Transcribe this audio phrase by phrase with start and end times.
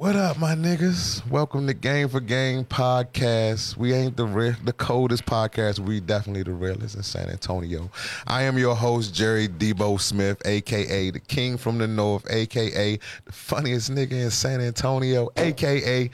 [0.00, 1.28] What up, my niggas?
[1.28, 3.76] Welcome to Game for Game podcast.
[3.76, 5.78] We ain't the re- the coldest podcast.
[5.78, 7.90] We definitely the realest in San Antonio.
[8.26, 13.32] I am your host, Jerry Debo Smith, aka the King from the North, aka the
[13.32, 16.10] funniest nigga in San Antonio, aka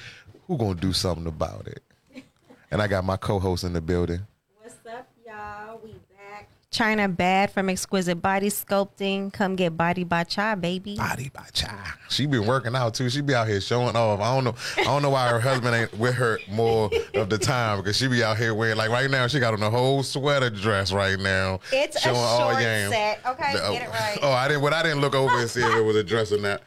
[0.48, 2.24] who gonna do something about it.
[2.72, 4.26] And I got my co-host in the building.
[4.60, 5.80] What's up, y'all?
[5.84, 6.48] We back.
[6.76, 9.32] China Bad from Exquisite Body Sculpting.
[9.32, 10.96] Come get Body by Cha, baby.
[10.96, 11.92] Body by Chai.
[12.10, 13.08] She be working out too.
[13.08, 14.20] She be out here showing off.
[14.20, 14.54] I don't know.
[14.76, 18.08] I don't know why her husband ain't with her more of the time because she
[18.08, 19.26] be out here wearing like right now.
[19.26, 21.60] She got on a whole sweater dress right now.
[21.72, 23.20] It's a short set.
[23.26, 24.18] Okay, get it right.
[24.20, 24.60] Oh, I didn't.
[24.62, 26.60] What I didn't look over and see if it was a dress or not.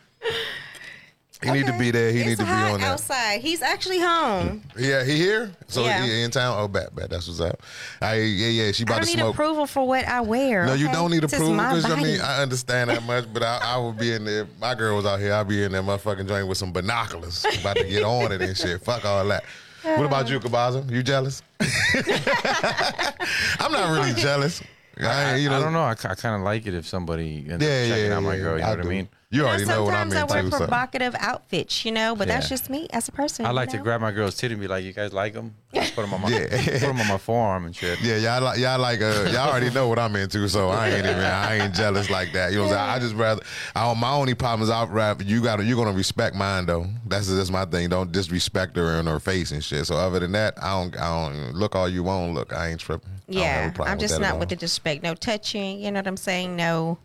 [1.41, 2.11] He need to be there.
[2.11, 2.91] He it's need to be hot on that.
[2.91, 3.39] outside.
[3.39, 4.61] He's actually home.
[4.77, 5.51] Yeah, he here.
[5.67, 6.03] So Yeah.
[6.03, 6.57] he in town.
[6.59, 7.09] Oh, bad, bad.
[7.09, 7.61] That's what's up.
[8.01, 8.71] I yeah, yeah.
[8.73, 9.35] She I about don't to need smoke.
[9.35, 10.65] approval for what I wear.
[10.65, 12.19] No, you don't need This is approval my because I mean.
[12.19, 14.47] I understand that much, but I, I would be in there.
[14.59, 15.33] My girl was out here.
[15.33, 18.57] I'd be in there, motherfucking joint with some binoculars, about to get on it and
[18.57, 18.81] shit.
[18.83, 19.43] Fuck all that.
[19.83, 20.91] What about you, Kabaza?
[20.91, 21.41] You jealous?
[23.59, 24.61] I'm not really jealous.
[24.99, 25.83] I, ain't, you know, I don't know.
[25.83, 28.35] I, kind of like it if somebody ends Yeah, up yeah, checking yeah, out my
[28.37, 28.55] girl.
[28.57, 29.09] You know what I mean?
[29.31, 30.49] You You know, already know what I'm sometimes I into.
[30.49, 33.45] wear so- provocative outfits, you know, but that's just me as a person.
[33.45, 35.53] I you like to grab my girl's titty and be like, "You guys like them?"
[35.71, 36.47] Put them on my Yeah.
[36.65, 38.01] put them on my forearm and shit.
[38.01, 41.05] Yeah, y'all like y'all like uh y'all already know what I'm into, so I ain't
[41.05, 42.51] even I ain't jealous like that.
[42.53, 42.89] You know what I'm saying?
[42.89, 43.41] I just rather
[43.75, 46.87] I, my only problem is I'd rather you gotta you're gonna respect mine though.
[47.05, 47.89] That's that's my thing.
[47.89, 49.85] Don't disrespect her in her face and shit.
[49.85, 52.33] So other than that, I don't I don't look all you want.
[52.33, 53.11] Look, I ain't tripping.
[53.29, 55.03] I don't have a Yeah, problem I'm just that not with the disrespect.
[55.03, 56.55] No touching, you know what I'm saying?
[56.55, 56.97] No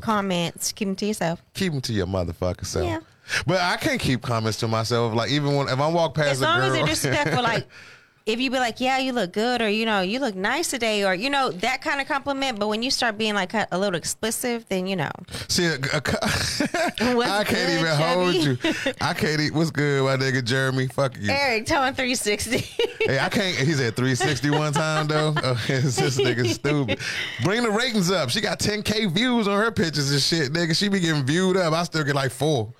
[0.00, 0.72] comments.
[0.72, 1.42] Keep them to yourself.
[1.54, 2.86] Keep them to your motherfucker self.
[2.86, 3.00] Yeah.
[3.46, 5.14] But I can't keep comments to myself.
[5.14, 7.66] Like even when if I walk past as a long girl, as they're disrespectful, like
[8.26, 11.04] if you be like, "Yeah, you look good," or you know, "You look nice today,"
[11.04, 12.58] or you know that kind of compliment.
[12.58, 15.10] But when you start being like a little explicit, then you know.
[15.48, 15.78] See, a, a,
[17.14, 18.58] What's I can't good, even hold you.
[19.00, 19.52] I can't eat.
[19.54, 20.86] What's good, my nigga Jeremy?
[20.88, 21.30] Fuck you.
[21.30, 22.64] Eric, tone 360.
[23.04, 23.54] Hey, I can't.
[23.54, 25.34] He's at three sixty one time though.
[25.44, 26.98] Oh, this nigga stupid.
[27.42, 28.30] Bring the ratings up.
[28.30, 30.74] She got 10k views on her pictures and shit, nigga.
[30.74, 31.74] She be getting viewed up.
[31.74, 32.72] I still get like four.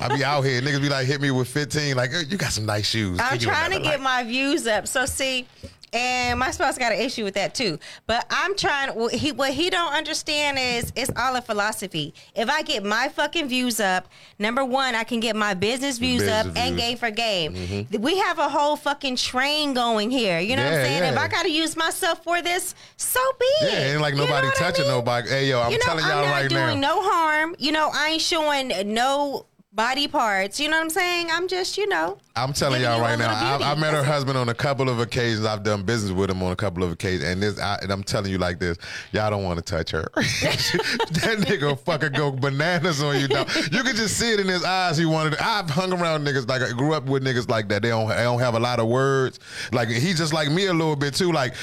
[0.00, 0.60] I be out here.
[0.60, 1.96] Niggas be like, hit me with 15.
[1.96, 3.18] Like, "Eh, you got some nice shoes.
[3.22, 4.86] I'm trying to get like." my views up.
[4.90, 5.46] So see,
[5.92, 7.78] and my spouse got an issue with that too.
[8.06, 8.90] But I'm trying.
[8.90, 12.14] What he what he don't understand is it's all a philosophy.
[12.36, 14.06] If I get my fucking views up,
[14.38, 16.68] number one, I can get my business views Business up and views.
[16.68, 16.76] Mm-hmm.
[16.76, 17.86] game for game.
[18.02, 20.38] We have a whole fucking train going here.
[20.38, 21.02] You know what I'm saying?
[21.02, 21.12] yeah.
[21.12, 23.72] If I got to use myself for this, so be it.
[23.72, 24.92] Yeah, ain't like You know nobody I touching mean?
[24.94, 25.28] nobody.
[25.28, 26.94] Hey, yo, I'm you know, telling y'all I'm not right doing now.
[26.94, 27.56] no harm.
[27.58, 30.58] You know, I ain't showing no body parts.
[30.58, 31.28] You know what I'm saying?
[31.30, 32.18] I'm just, you know.
[32.34, 33.30] I'm telling y'all right now.
[33.30, 35.44] I, I met her husband on a couple of occasions.
[35.44, 38.02] I've done business with him on a couple of occasions, and this, I, and I'm
[38.02, 38.78] telling you like this,
[39.12, 40.10] y'all don't want to touch her.
[40.14, 43.28] that nigga fucking go bananas on you.
[43.28, 43.48] Dog.
[43.70, 44.96] You can just see it in his eyes.
[44.96, 45.38] He wanted.
[45.38, 47.82] I've hung around niggas like I grew up with niggas like that.
[47.82, 48.08] They don't.
[48.08, 49.38] They don't have a lot of words.
[49.72, 51.32] Like he's just like me a little bit too.
[51.32, 51.54] Like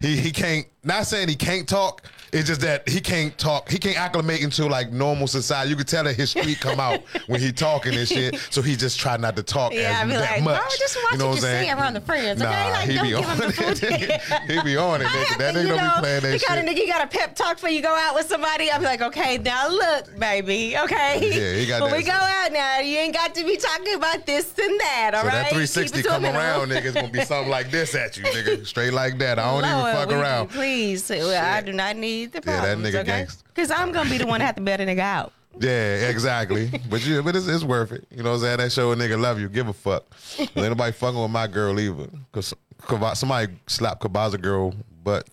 [0.00, 0.66] he he can't.
[0.84, 2.02] Not saying he can't talk.
[2.32, 3.68] It's just that he can't talk.
[3.70, 5.68] He can't acclimate into like normal society.
[5.68, 8.36] You could tell that his street come out when he talking and shit.
[8.50, 10.58] So he just try not to talk Yeah, as I be that like, much.
[10.60, 11.78] bro, just watch you know what I'm say saying?
[11.78, 12.50] around the friends, okay?
[12.50, 13.78] Nah, Like, he don't be give on him the food.
[13.82, 14.20] it.
[14.50, 15.04] he be on it.
[15.08, 15.38] Nigga.
[15.38, 16.48] That nigga you don't know, be playing that you shit.
[16.48, 18.72] Gotta, nigga, you got a pep talk before you go out with somebody.
[18.72, 21.18] I'm like, okay, now look, baby, okay.
[21.20, 23.94] Yeah, he got When that we go out now, you ain't got to be talking
[23.94, 25.10] about this and that.
[25.14, 27.70] All so right, that Keep 360 it come around, nigga, it's gonna be something like
[27.70, 28.66] this at you, nigga.
[28.66, 29.38] Straight like that.
[29.38, 30.48] I don't Lord, even fuck around.
[30.48, 33.24] Please, I do not need the Yeah, that nigga okay?
[33.24, 33.42] gangsta.
[33.48, 35.32] Because I'm gonna be the one to have to bail the nigga out.
[35.58, 36.70] Yeah, exactly.
[36.90, 38.06] but you, but it's, it's worth it.
[38.10, 38.58] You know what I'm saying?
[38.58, 39.48] That show a nigga love you.
[39.48, 40.04] Give a fuck.
[40.38, 42.08] Ain't nobody fucking with my girl either.
[42.32, 44.74] Cause Kava- somebody slapped Kabaza girl
[45.04, 45.28] butt.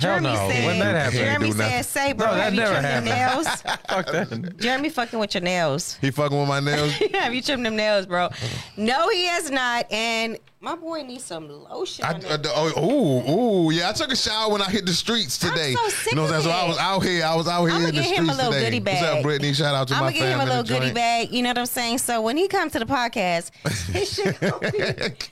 [0.00, 0.34] Hell no.
[0.50, 1.14] Said, When that happened?
[1.18, 1.82] Jeremy do nothing.
[1.82, 3.46] said, "Say, bro, No, that have you never trimmed them nails?
[3.88, 4.56] Fuck that.
[4.58, 6.92] Jeremy fucking with your nails." He fucking with my nails.
[7.14, 8.26] Have you trimmed them nails, bro?
[8.26, 8.46] Uh-huh.
[8.76, 9.90] No, he has not.
[9.92, 12.04] And my boy needs some lotion.
[12.04, 13.30] I, I, oh, ooh,
[13.68, 13.90] ooh, yeah.
[13.90, 15.74] I took a shower when I hit the streets today.
[15.74, 16.54] so sick you know what I'm of saying?
[16.56, 17.24] So I was out here.
[17.24, 18.64] I was out here I'ma in the get streets him a little today.
[18.80, 19.22] goodie What's up.
[19.22, 19.52] Brittany?
[19.52, 20.16] Shout out to my body.
[20.22, 20.94] I'm gonna give him a little in goodie joint.
[20.94, 21.32] bag.
[21.32, 21.98] You know what I'm saying?
[21.98, 23.50] So when he comes to the podcast,
[23.92, 24.70] he should gonna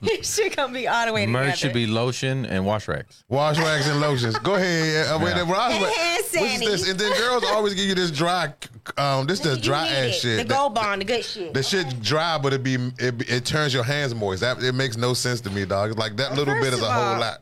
[0.01, 1.47] be, he should gonna be all the way together.
[1.47, 3.25] Merch should be lotion and wash racks.
[3.29, 4.39] Wash rags and lotions.
[4.41, 5.07] Go ahead.
[5.09, 5.39] Uh, wait, Yeah.
[5.39, 6.65] the wash And hand What's sanitizer.
[6.67, 6.91] this?
[6.91, 8.53] And then girls always give you this dry,
[8.99, 10.13] um, this the dry ass it.
[10.15, 10.39] shit.
[10.39, 11.55] The That- gold bond, the good shit.
[11.55, 14.41] The shit dry, but it be it, it turns your hands moist.
[14.43, 15.91] That it makes no sense to me, dog.
[15.91, 17.41] It's like that little bit first is a of whole all- lot.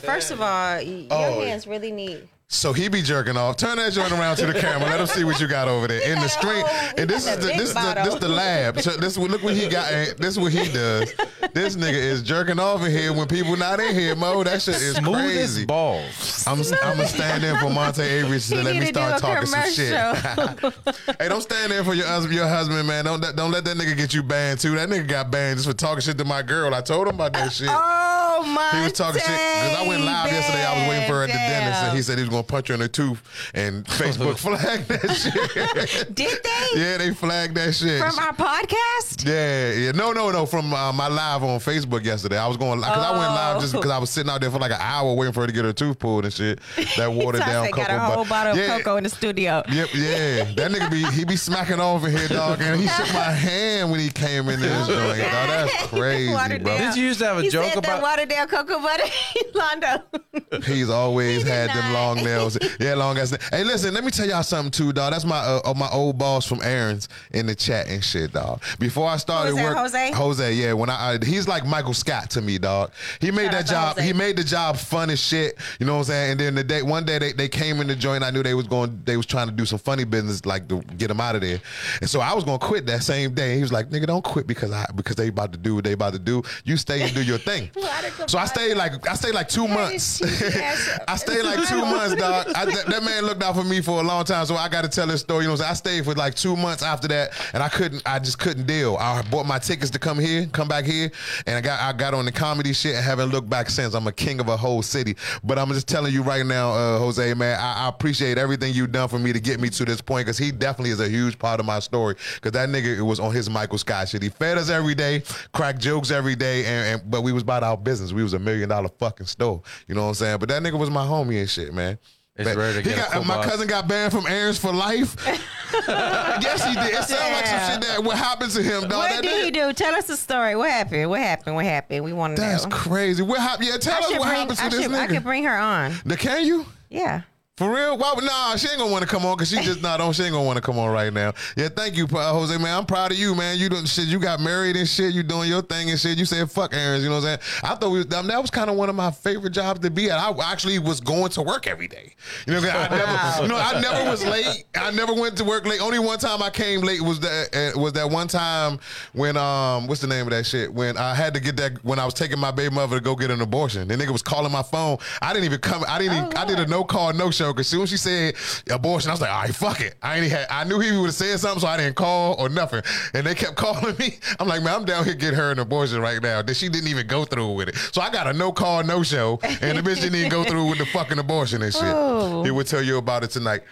[0.00, 1.36] First of all, y- Oh.
[1.38, 2.28] your hands really need.
[2.48, 3.56] So he be jerking off.
[3.56, 4.88] Turn that joint around to the camera.
[4.88, 6.64] Let him see what you got over there in the got a string.
[6.64, 8.04] whole- And this is the this is the bottle.
[8.04, 8.80] this the lab.
[8.80, 9.90] So this look what he got.
[9.92, 11.12] eh, This is what he does.
[11.52, 14.44] This nigga is jerking off in here when people not in here, Mo.
[14.44, 15.62] That shit is Smooth crazy.
[15.62, 16.44] as balls.
[16.46, 19.94] I'm I'm gonna stand in for Monte Avery to let me start talking some shit.
[21.20, 23.04] hey, don't stand there for your husband, your husband, man.
[23.06, 24.74] Don't let- don't let that nigga get you banned too.
[24.76, 26.72] That nigga got banned just for talking shit to my girl.
[26.74, 27.68] I told him about that shit.
[27.70, 28.70] Oh my!
[28.74, 30.64] He was talking shit because I went live yesterday.
[30.64, 32.68] I was waiting for her at the dentist, and he said he was gonna punch
[32.68, 33.22] her in the tooth.
[33.54, 36.14] And Facebook flagged that shit.
[36.14, 38.00] "Did they yeah, they flagged that shit.
[38.00, 40.46] from our podcast?" yeah, yeah, no, no, no.
[40.46, 43.74] From uh, my live on Facebook yesterday, I was going because I went live just
[43.74, 43.78] Oh.
[43.78, 45.64] because I was sitting out there for like an hour waiting for her to get
[45.64, 46.60] her tooth pulled and shit.
[46.96, 48.28] That watered He down got cocoa a whole butter.
[48.28, 49.62] bottle yeah, of cocoa in the studio.
[49.70, 50.44] Yep, yeah.
[50.54, 53.90] That nigga be he be smacking off in here, dog, and he shook my hand
[53.90, 55.18] when he came in this joint.
[55.18, 56.78] Dog, that's crazy, bro.
[56.78, 56.78] down.
[56.92, 59.04] Did you used to have a he joke said about- down cocoa butter,
[59.54, 60.02] Londo?
[60.64, 62.58] He's always He had them long nails.
[62.80, 63.36] Yeah, long ass.
[63.50, 65.12] Hey, listen, let me tell y'all something too, dog.
[65.12, 68.62] That's my uh, uh, my old boss from Aaron's in the chat and shit, dog.
[68.78, 70.12] Before I started Who is that, work, Jose?
[70.12, 70.72] Jose, yeah.
[70.72, 72.92] When I, I he's like Michael Scott to me, dog.
[73.20, 73.96] He made Shout that job.
[73.96, 74.06] Jose.
[74.06, 75.58] He made the job fun as shit.
[75.78, 76.30] You know what I'm saying?
[76.32, 78.24] And then the day, one day they, they came in the joint.
[78.24, 79.00] I knew they was going.
[79.04, 81.60] They was trying to do some funny business, like to get him out of there.
[82.00, 83.56] And so I was gonna quit that same day.
[83.56, 85.92] He was like, "Nigga, don't quit because I because they about to do what they
[85.92, 86.42] about to do.
[86.64, 89.68] You stay and do your thing." Water so I stayed like I stayed like two
[89.68, 90.22] months.
[91.08, 92.48] I stayed like two months, dog.
[92.54, 94.82] I, that, that man looked out for me for a long time, so I got
[94.82, 95.44] to tell this story.
[95.44, 95.70] You know, I'm?
[95.70, 98.02] I stayed for like two months after that, and I couldn't.
[98.06, 98.96] I just couldn't deal.
[98.96, 101.10] I bought my tickets to come here, come back here,
[101.46, 103.94] and I got I got on the comedy shit and haven't looked back since.
[103.94, 105.16] I'm a king of a whole city.
[105.42, 108.92] But I'm just telling you right now, uh, Jose, man, I, I appreciate everything you've
[108.92, 111.38] done for me to get me to this point because he definitely is a huge
[111.38, 112.16] part of my story.
[112.34, 114.22] Because that nigga it was on his Michael Scott shit.
[114.22, 115.22] He fed us every day,
[115.52, 118.03] cracked jokes every day, and, and but we was about our business.
[118.12, 119.62] We was a million dollar fucking store.
[119.88, 120.38] You know what I'm saying?
[120.38, 121.98] But that nigga was my homie and shit, man.
[122.36, 124.58] It's But rare to he get a got, my football- cousin got banned from Aaron's
[124.58, 125.14] for life.
[125.88, 126.94] yes, he did.
[126.94, 128.90] It sounds like some shit that what happened to him, dog.
[128.92, 129.72] what That did he do?
[129.72, 130.56] Tell us the story.
[130.56, 131.08] What happened?
[131.10, 131.54] What happened?
[131.56, 132.04] What happened?
[132.04, 133.22] We want to That's crazy.
[133.22, 133.68] What happened?
[133.68, 134.34] Yeah, tell I us what bring.
[134.34, 135.94] happened to I, this should, I could bring her on.
[136.04, 136.66] now, can you?
[136.90, 137.22] Yeah.
[137.56, 137.96] For real?
[137.96, 140.12] Why, nah, she ain't gonna want to come on because she just not on.
[140.12, 141.32] She ain't gonna want to come on right now.
[141.56, 142.78] Yeah, thank you, Jose, man.
[142.78, 143.58] I'm proud of you, man.
[143.58, 144.08] You doing shit.
[144.08, 145.14] You got married and shit.
[145.14, 146.18] You doing your thing and shit.
[146.18, 147.04] You said fuck Aaron's.
[147.04, 147.62] You know what I'm saying?
[147.62, 149.90] I thought we was, um, that was kind of one of my favorite jobs to
[149.92, 150.18] be at.
[150.18, 152.16] I actually was going to work every day.
[152.48, 152.92] You know, what I'm saying?
[152.92, 154.64] I never, you know, I never was late.
[154.74, 155.80] I never went to work late.
[155.80, 158.80] Only one time I came late was that uh, was that one time
[159.12, 160.74] when um what's the name of that shit?
[160.74, 163.14] When I had to get that when I was taking my baby mother to go
[163.14, 163.86] get an abortion.
[163.86, 164.98] The nigga was calling my phone.
[165.22, 165.84] I didn't even come.
[165.86, 166.16] I didn't.
[166.16, 168.34] Even, I did a no call no show because soon as she said
[168.70, 169.94] abortion, I was like, all right, fuck it.
[170.02, 170.46] I ain't had.
[170.50, 172.82] I knew he would have said something, so I didn't call or nothing.
[173.12, 174.18] And they kept calling me.
[174.38, 176.42] I'm like, man, I'm down here getting her an abortion right now.
[176.42, 177.76] That she didn't even go through with it.
[177.76, 180.68] So I got a no call no show, and the bitch didn't even go through
[180.68, 181.82] with the fucking abortion and shit.
[181.84, 182.42] Oh.
[182.44, 183.62] He would tell you about it tonight.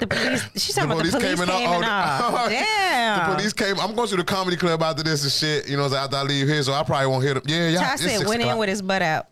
[0.00, 0.48] The police.
[0.54, 2.36] She's talking about the police came, all- all.
[2.36, 3.28] all- Damn.
[3.28, 3.78] The police came.
[3.80, 5.68] I'm going to the comedy club after this and shit.
[5.68, 7.42] You know, after I leave here, so I probably won't hear them.
[7.46, 7.78] Yeah, yeah.
[7.80, 9.26] Ty it's said six went in with his butt out.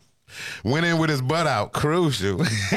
[0.64, 1.72] Went in with his butt out.
[1.72, 2.42] Crucial.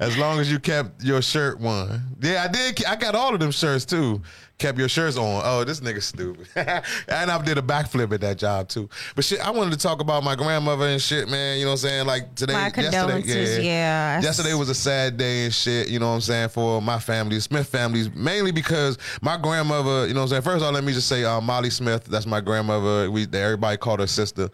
[0.00, 2.02] as long as you kept your shirt on.
[2.20, 2.84] Yeah, I did.
[2.84, 4.22] I got all of them shirts too.
[4.58, 5.42] Kept your shirts on.
[5.44, 6.46] Oh, this nigga stupid.
[6.54, 8.88] and I did a backflip at that job too.
[9.16, 11.58] But shit, I wanted to talk about my grandmother and shit, man.
[11.58, 12.06] You know what I'm saying?
[12.06, 14.20] Like today, My yesterday, yeah.
[14.20, 15.88] Yesterday was a sad day and shit.
[15.88, 20.06] You know what I'm saying for my family, Smith families, mainly because my grandmother.
[20.06, 20.42] You know what I'm saying.
[20.42, 22.04] First of all, let me just say, uh, Molly Smith.
[22.04, 23.10] That's my grandmother.
[23.10, 24.48] We everybody called her sister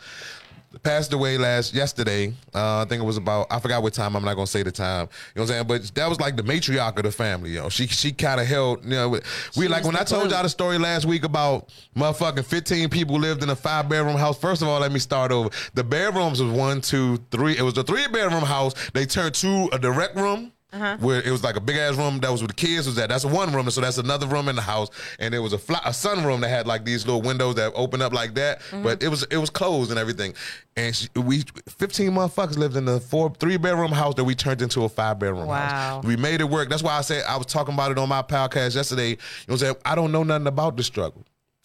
[0.83, 2.29] passed away last yesterday.
[2.55, 4.17] Uh, I think it was about I forgot what time.
[4.17, 5.09] I'm not gonna say the time.
[5.35, 5.67] You know what I'm saying?
[5.67, 7.51] But that was like the matriarch of the family.
[7.51, 8.85] You know, she she kind of held.
[8.85, 9.21] You know,
[9.57, 13.43] we like when I told y'all the story last week about motherfucking 15 people lived
[13.43, 14.39] in a five bedroom house.
[14.39, 15.51] First of all, let me start over.
[15.75, 17.57] The bedrooms was one, two, three.
[17.57, 18.75] It was a three bedroom house.
[18.93, 20.53] They turned to a direct room.
[20.71, 20.99] Uh-huh.
[21.01, 23.09] Where it was like a big ass room that was with the kids was that
[23.09, 25.59] that's one room and so that's another room in the house and there was a
[25.59, 28.61] flat a sun room that had like these little windows that open up like that
[28.61, 28.83] Mm-hmm.
[28.83, 30.35] but it was it was closed and everything
[30.77, 34.61] and she, we 15 motherfuckers lived in a four three bedroom house that we turned
[34.61, 35.57] into a five bedroom Wow.
[35.69, 38.07] house we made it work that's why I said I was talking about it on
[38.11, 41.25] my podcast yesterday you know what I'm saying I don't know nothing about the struggle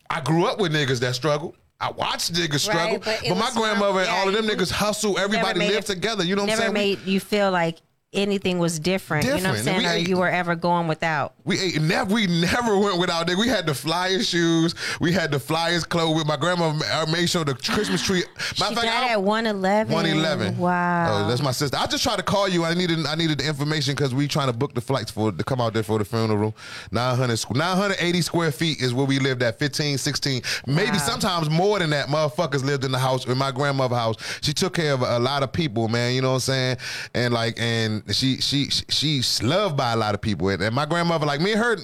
[0.10, 4.00] I grew up with niggas that struggle I watched niggas struggle, but but, my grandmother
[4.00, 5.20] and not- all of them niggas hustle.
[5.20, 6.24] Everybody lived it- together.
[6.24, 6.74] You know what I'm Never saying?
[6.92, 7.80] We- made you feel like
[8.14, 9.26] anything was different.
[9.26, 9.78] You know what I'm saying?
[9.80, 11.34] We Or ate- you were ever going without.
[11.46, 12.14] We ate never.
[12.14, 13.38] We never went without it.
[13.38, 14.76] We had the flyers shoes.
[15.02, 16.16] We had the flyers clothes.
[16.16, 18.24] With my grandma uh, made sure the Christmas tree.
[18.54, 19.92] She Matter fact, I- at 111.
[19.94, 20.58] 111.
[20.58, 21.26] Wow.
[21.26, 21.76] Oh, that's my sister.
[21.78, 22.64] I just tried to call you.
[22.66, 25.44] I needed I needed the information because we trying to book the flights for to
[25.44, 26.56] come out there for the funeral.
[26.92, 30.42] 900 980 square feet is where we lived at 15, 16.
[30.68, 30.98] Maybe Wow.
[30.98, 32.08] sometimes more than that.
[32.08, 34.16] Motherfuckers lived in the house in my grandmother's house.
[34.42, 36.14] She took care of a lot of people, man.
[36.14, 36.78] You know what I'm saying?
[37.16, 40.50] And like and she she she's loved by a lot of people.
[40.50, 41.78] And, and my grandmother, like me and her,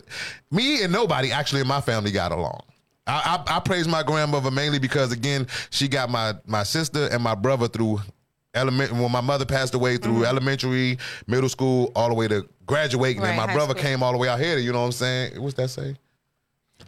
[0.51, 2.61] me and nobody actually in my family got along.
[3.07, 7.23] I, I, I praise my grandmother mainly because again she got my my sister and
[7.23, 8.01] my brother through
[8.53, 10.25] element when my mother passed away through Mm-hmm.
[10.25, 10.97] elementary,
[11.27, 13.21] middle school, all the way to graduating.
[13.21, 13.83] Right, and my brother school.
[13.83, 14.57] came all the way out here.
[14.57, 15.41] You know what I'm saying?
[15.41, 15.95] What's that say?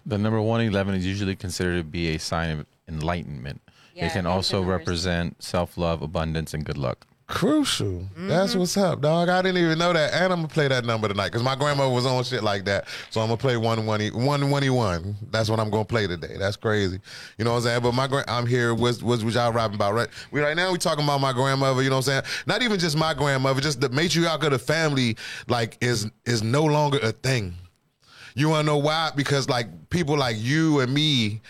[0.06, 3.62] The number 111 is usually considered to be a sign of enlightenment.
[3.94, 7.06] Yeah, it can also represent self love, abundance, and good luck.
[7.32, 8.08] Crucial.
[8.18, 8.60] That's Mm-hmm.
[8.60, 9.30] what's up, dog.
[9.30, 10.14] I didn't even know that.
[10.14, 12.88] And I'm gonna play that number tonight because my grandmother was on shit like that.
[13.10, 15.16] So I'm gonna play one one one one one.
[15.32, 16.36] That's what I'm gonna play today.
[16.38, 17.00] That's crazy.
[17.38, 17.82] You know what I'm saying?
[17.84, 18.76] But my grand, I'm here.
[18.76, 19.94] What's what y'all rapping about?
[19.94, 20.10] Right?
[20.32, 21.82] We right now we talking about my grandmother.
[21.82, 22.44] You know what I'm saying?
[22.48, 23.62] Not even just my grandmother.
[23.62, 25.16] Just the matriarch of the family.
[25.48, 27.56] Like is is no longer a thing.
[28.36, 29.12] You wanna know why?
[29.16, 31.42] Because like people like you and me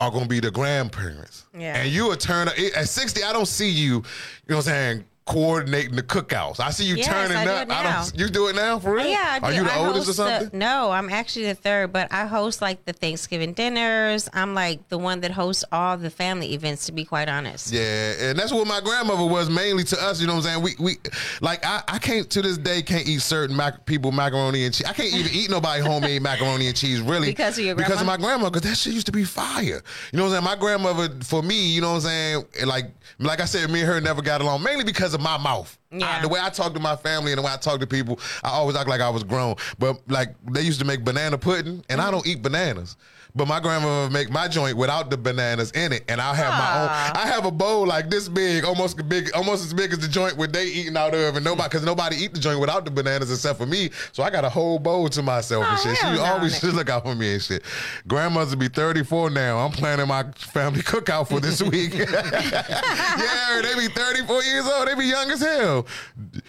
[0.00, 1.46] are gonna be the grandparents.
[1.56, 1.76] Yeah.
[1.76, 4.02] And you a turn at 60, I don't see you, you
[4.48, 6.58] know what I'm saying, coordinating the cookouts.
[6.58, 7.70] I see you Yes, turning I up.
[7.70, 9.06] I don't you do it now for real?
[9.06, 10.58] Yeah, I Are you the I oldest or host the- something?
[10.58, 14.28] no, I'm actually the third, but I host like the Thanksgiving dinners.
[14.32, 16.86] I'm like the one that hosts all the family events.
[16.86, 20.20] To be quite honest, Yeah, and that's what my grandmother was mainly to us.
[20.20, 20.62] You know what I'm saying?
[20.62, 20.96] We we
[21.40, 24.86] like I, I can't to this day can't eat certain mac, people macaroni and cheese.
[24.86, 28.06] I can't even eat nobody homemade macaroni and cheese really Because of your because of
[28.06, 29.62] my grandma because that shit used to be fire.
[29.62, 29.72] You
[30.12, 30.44] know what I'm saying?
[30.44, 32.44] My grandmother for me, you know what I'm saying?
[32.66, 35.76] Like like I said, me and her never got along mainly because of my mouth.
[35.90, 36.18] Yeah.
[36.18, 38.18] I- the way I talk to my family and the way I talk to people,
[38.42, 39.56] I always act like I was grown.
[39.78, 42.12] But like they used to make banana pudding, and I mm.
[42.12, 42.96] don't eat bananas.
[43.34, 46.50] But my grandma would make my joint without the bananas in it, and I'll have
[46.52, 46.88] my own.
[46.90, 47.22] Ah.
[47.22, 50.36] I have a bowl like this big, almost big, almost as big as the joint
[50.36, 53.30] where they eating out of, and nobody, because nobody eat the joint without the bananas
[53.30, 53.90] except for me.
[54.12, 55.98] So I got a whole bowl to myself and Oh, shit.
[55.98, 57.62] She no, always just look out for me and shit.
[58.06, 59.58] Grandmother be 34 now.
[59.58, 61.94] I'm planning my family cookout for this week.
[61.94, 64.88] yeah, they be 34 years old.
[64.88, 65.86] They be young as hell.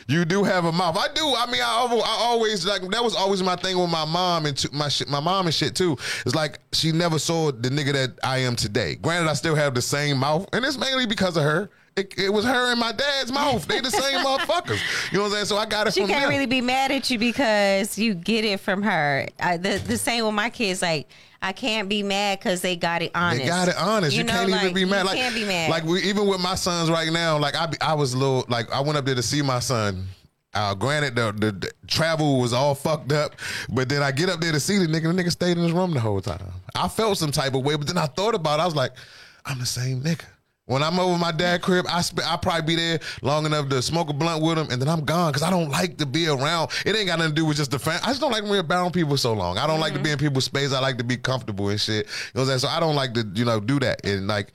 [0.08, 0.98] You do have a mouth.
[0.98, 1.22] I do.
[1.38, 4.58] I mean, I, I always like that was always my thing with my mom and
[4.58, 5.98] t- my shit, my mom and shit too.
[6.26, 8.96] It's like she never saw the nigga that I am today.
[8.96, 11.70] Granted, I still have the same mouth, and it's mainly because of her.
[11.96, 13.68] It, it was her and my dad's mouth.
[13.68, 14.80] They the same motherfuckers.
[15.12, 15.46] You know what I'm saying?
[15.46, 16.30] So I got it she can't them.
[16.30, 19.28] really be mad at you because you get it from her.
[19.40, 20.82] I, the the same with my kids.
[20.82, 21.10] Like
[21.42, 23.42] I can't be mad because they got it honest.
[23.42, 24.16] They got it honest.
[24.16, 25.00] You, know, can't even be mad.
[25.00, 25.70] You like, can't be mad.
[25.70, 28.46] Like we, even with my sons right now, like I, be, I was a little
[28.48, 30.08] like I went up there to see my son.
[30.54, 33.36] Uh, granted, the, the, the travel was all fucked up,
[33.70, 35.16] but then I get up there to see the nigga.
[35.16, 36.42] The nigga stayed in his room the whole time.
[36.76, 38.60] I felt some type of way, but then I thought about.
[38.60, 38.64] it.
[38.64, 38.94] I was like,
[39.46, 40.26] I'm the same nigga.
[40.66, 43.82] When I'm over my dad crib, I sp- I probably be there long enough to
[43.82, 46.28] smoke a blunt with him, and then I'm gone because I don't like to be
[46.28, 46.70] around.
[46.86, 48.00] It ain't got nothing to do with just the fan.
[48.04, 49.58] I just don't like to be around people so long.
[49.58, 50.72] I don't like to be in people's space.
[50.72, 52.06] I like to be comfortable and shit.
[52.06, 52.60] You know what I'm saying?
[52.60, 54.52] So I don't like to you know do that and like.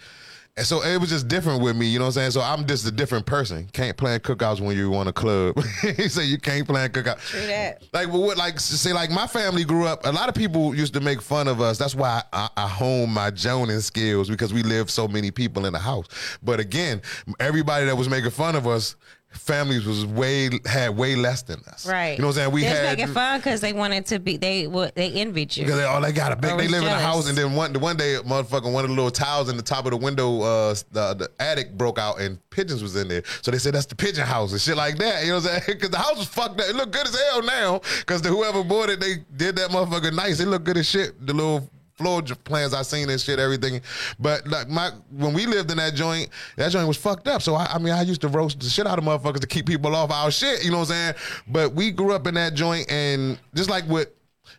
[0.56, 2.30] And so it was just different with me, you know what I'm saying?
[2.30, 3.68] So I'm just a different person.
[3.72, 5.60] Can't plan cookouts when you want a club.
[5.96, 7.18] he said you can't plan cookout.
[7.26, 7.82] True that.
[7.92, 10.06] Like, but what, like, say, like my family grew up.
[10.06, 11.76] A lot of people used to make fun of us.
[11.76, 15.72] That's why I, I hone my joning skills because we lived so many people in
[15.72, 16.06] the house.
[16.40, 17.02] But again,
[17.40, 18.94] everybody that was making fun of us,
[19.34, 21.86] families was way had way less than us.
[21.86, 22.16] right.
[22.16, 22.52] You know what I'm saying?
[22.52, 24.36] We They're had making fun because they wanted to be.
[24.36, 25.64] They what they envied you.
[25.64, 26.56] because they, oh, they got a big.
[26.56, 29.10] They live in a house, and then one one day, motherfucking one of the little
[29.10, 32.82] tiles in the top of the window, uh, the, the attic broke out, and pigeons
[32.82, 33.22] was in there.
[33.42, 35.22] So they said that's the pigeon house and shit like that.
[35.24, 35.62] You know what I'm saying?
[35.74, 36.68] Because the house was fucked up.
[36.68, 37.80] It looked good as hell now.
[38.00, 40.40] Because the whoever bought it, they did that motherfucker nice.
[40.40, 41.26] It looked good as shit.
[41.26, 43.80] The little floor plans I seen and shit, everything.
[44.18, 47.42] But like my when we lived in that joint, that joint was fucked up.
[47.42, 49.66] So I, I mean, I used to roast the shit out of motherfuckers to keep
[49.66, 50.64] people off our shit.
[50.64, 51.14] You know what I'm saying?
[51.48, 54.08] But we grew up in that joint, and just like with.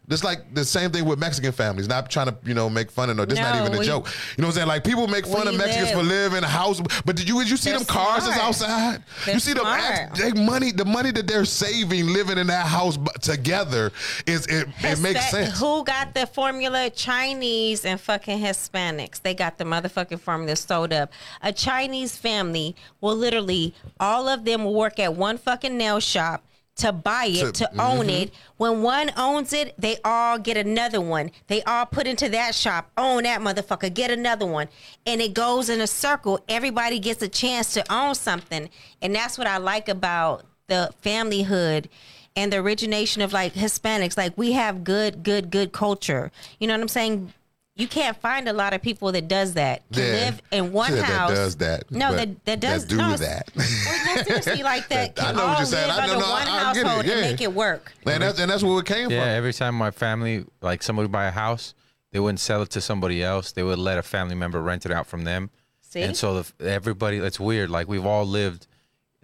[0.10, 1.88] Just like the same thing with Mexican families.
[1.88, 3.26] Not trying to, you know, make fun of no.
[3.26, 4.08] This not No, even a we- joke.
[4.38, 4.68] You know what I'm saying?
[4.68, 7.40] Like people make fun of Mexicans live- for living in a house, but did you
[7.40, 9.02] did you see They're them cars that's outside?
[9.26, 9.82] They're you see them smart.
[9.82, 13.92] act, they money, the money that they're saving living in that house together
[14.28, 15.60] is it, it makes Hispa- sense.
[15.60, 16.90] Who got the formula?
[16.92, 19.22] Chinese and fucking Hispanics.
[19.22, 21.12] They got the motherfucking formula sold up.
[21.42, 26.44] A Chinese family will literally, all of them will work at one fucking nail shop
[26.76, 27.80] to buy it, To- to, mm-hmm.
[27.80, 28.34] own it.
[28.58, 31.32] When one owns it, they all get another one.
[31.48, 34.68] They all put into that shop, own that motherfucker, get another one.
[35.06, 36.40] And it goes in a circle.
[36.50, 38.70] Everybody gets a chance to own something.
[39.02, 41.88] And that's what I like about the familyhood
[42.36, 44.18] and the origination of like Hispanics.
[44.18, 46.32] Like we have good, good, good culture.
[46.60, 47.34] You know what I'm saying?
[47.78, 50.08] You can't find a lot of people that does that to Yeah.
[50.14, 53.52] live in one Shit, that does that, No, that that does that do no, that.
[53.54, 55.20] Well, no, seriously, like that.
[55.20, 55.88] I Can know what all you're saying.
[55.90, 57.12] live I know- no, one I- I get it, household yeah.
[57.14, 57.92] and make it work.
[58.06, 59.30] And that's and that's where it came Yeah, from.
[59.30, 61.74] every time my family, like somebody buy a house,
[62.14, 63.52] they wouldn't sell it to somebody else.
[63.52, 65.50] They would let a family member rent it out from them.
[65.82, 66.02] See?
[66.02, 67.70] And so the, everybody, it's weird.
[67.70, 68.68] Like we've all lived.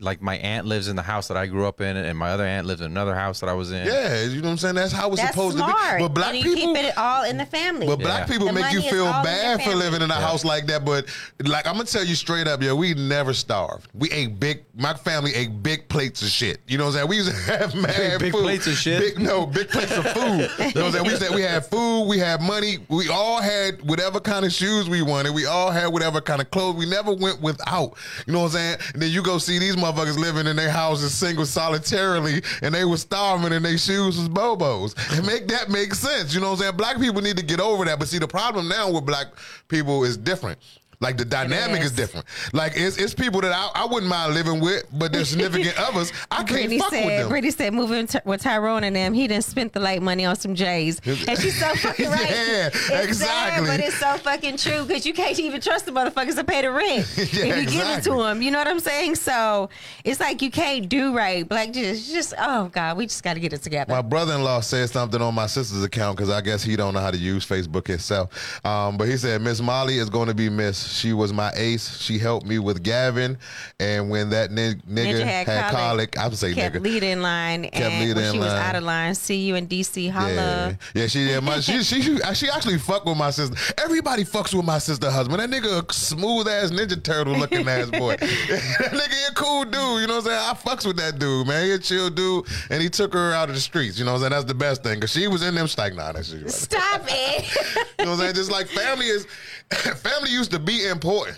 [0.02, 2.44] Like my aunt lives in the house that I grew up in, and my other
[2.46, 3.86] aunt lives in another house that I was in.
[3.86, 4.76] Yeah, you know what I'm saying?
[4.76, 5.72] That's how it's That's supposed smart.
[5.92, 6.04] to be.
[6.04, 7.86] But black and you people keep it all in the family.
[7.86, 8.34] But black Yeah.
[8.34, 10.84] people The make you feel bad for living in a house like that.
[10.84, 11.06] But
[11.46, 13.88] like I'm gonna tell you straight up, yo, we never starved.
[13.94, 14.64] We ate big.
[14.76, 16.62] My family ate big plates of shit.
[16.68, 17.08] You know what I'm saying?
[17.10, 18.42] We used to have mad Big food.
[18.42, 19.00] plates of shit?
[19.00, 20.50] Big, no, big plates of food.
[20.58, 21.06] you know what I'm saying?
[21.06, 22.06] We said we had food.
[22.08, 22.80] We had money.
[22.90, 25.36] We all had whatever kind of shoes we wanted.
[25.36, 26.76] We all had whatever kind of clothes.
[26.76, 27.94] We never went without.
[28.26, 28.78] You know what I'm saying?
[28.94, 32.86] And then you go see these motherfuckers living in their houses single solitarily, and they
[32.86, 34.96] was starving, and their shoes was bobos.
[35.18, 36.34] And make that make sense.
[36.34, 36.78] You know what I'm saying?
[36.78, 38.00] Black people need to get over that.
[38.00, 39.28] But see, the problem now with black
[39.68, 40.60] people is different.
[41.02, 41.88] Like the dynamic is.
[41.88, 41.92] is.
[41.94, 42.28] different.
[42.54, 46.14] Like it's, it's people that I, I wouldn't mind living with, but they're significant others.
[46.30, 47.30] I can't fuck with said, them.
[47.30, 50.36] Brittany said, moving t- with Tyrone and them, he didn't spend the light money on
[50.36, 51.02] some J's.
[51.06, 52.30] And she's so fucking right.
[52.30, 53.68] Yeah, it's exactly.
[53.68, 56.62] Sad, but it's so fucking true because you can't even trust the motherfuckers to pay
[56.62, 58.44] the rent if you give it to them.
[58.44, 59.16] You know what I'm saying?
[59.16, 59.70] So
[60.04, 61.48] it's like you can't do right.
[61.48, 63.92] Black just, just oh God, we just got to get it together.
[63.92, 67.12] My brother-in-law said something on my sister's account because I guess he don't know how
[67.12, 68.64] to use Facebook himself.
[68.64, 70.91] Um, but he said Miss Molly is going to be missed.
[70.92, 71.98] She was my ace.
[72.00, 73.38] She helped me with Gavin,
[73.80, 76.56] and when that ni- nigga, had, had colic, I would say nigga.
[76.56, 76.82] kept nigga.
[76.84, 78.58] leading line, Kept and leading when she was line.
[78.62, 80.10] out of line, see you in DC.
[80.12, 80.32] Holla.
[80.36, 81.44] Yeah, yeah, she did.
[81.44, 83.56] my, she, she she she actually fuck with my sister.
[83.78, 85.40] Everybody fucks with my sister husband.
[85.40, 88.16] That nigga a smooth ass ninja turtle looking ass boy.
[88.20, 89.74] that nigga a cool dude.
[90.02, 90.40] You know what I'm saying?
[90.40, 91.66] I fucks with that dude, man.
[91.66, 93.98] He a chill dude, and he took her out of the streets.
[93.98, 94.32] You know what I'm saying?
[94.32, 95.68] That's the best thing because she was in them.
[95.68, 96.50] She's like, nah, that shit.
[96.52, 97.58] Stop it.
[98.02, 98.36] You know what I'm saying?
[98.36, 99.28] Just like family is,
[99.98, 101.38] family used to be important.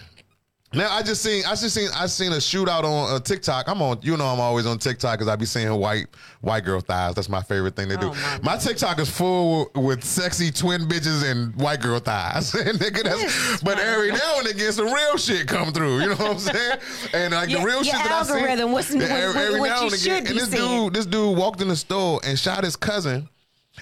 [0.75, 3.67] Now I just seen I just seen I seen a shootout on uh, TikTok.
[3.69, 6.07] I'm on you know I'm always on TikTok because I be seeing white
[6.41, 7.13] white girl thighs.
[7.13, 8.07] That's my favorite thing to do.
[8.11, 12.51] Oh, my my TikTok is full with sexy twin bitches and white girl thighs.
[12.53, 15.99] Nigga, that's, but every now and again some real shit come through.
[15.99, 16.79] You know what I'm saying?
[17.13, 19.97] And like Your- the real shit that I see, algorithm, what's- what- what- what you
[19.97, 20.85] should and be this seeing.
[20.85, 23.29] dude this dude walked in the store and shot his cousin.